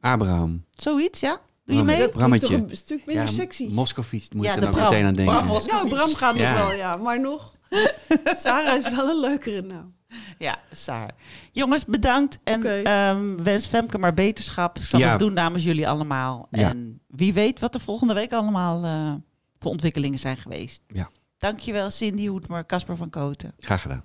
[0.00, 0.64] Abraham.
[0.74, 1.40] Zoiets, ja?
[1.64, 1.98] Doe je mee?
[1.98, 2.56] dat klinkt toch Brammetje.
[2.70, 3.66] een stuk minder sexy.
[3.70, 4.90] Moskovits moet Ja, ik de er ook Bram.
[4.90, 5.34] meteen aan denken.
[5.34, 6.54] Bram Nou, Bram gaat nog Ja.
[6.54, 6.96] wel, ja.
[6.96, 7.52] Maar nog,
[8.42, 9.94] Sarah is wel een leukere naam.
[10.38, 11.10] Ja, Saar.
[11.52, 12.38] Jongens, bedankt.
[12.44, 14.78] En ehm, wens Femke maar beterschap.
[14.80, 15.10] Zal Ja.
[15.10, 16.46] het doen namens jullie allemaal.
[16.50, 16.68] Ja.
[16.68, 19.14] En wie weet wat er volgende week allemaal eh,
[19.58, 20.82] voor ontwikkelingen zijn geweest.
[20.88, 21.08] Ja.
[21.38, 23.54] Dankjewel Cindy Hoedmer, Casper van Koten.
[23.58, 24.04] Graag gedaan.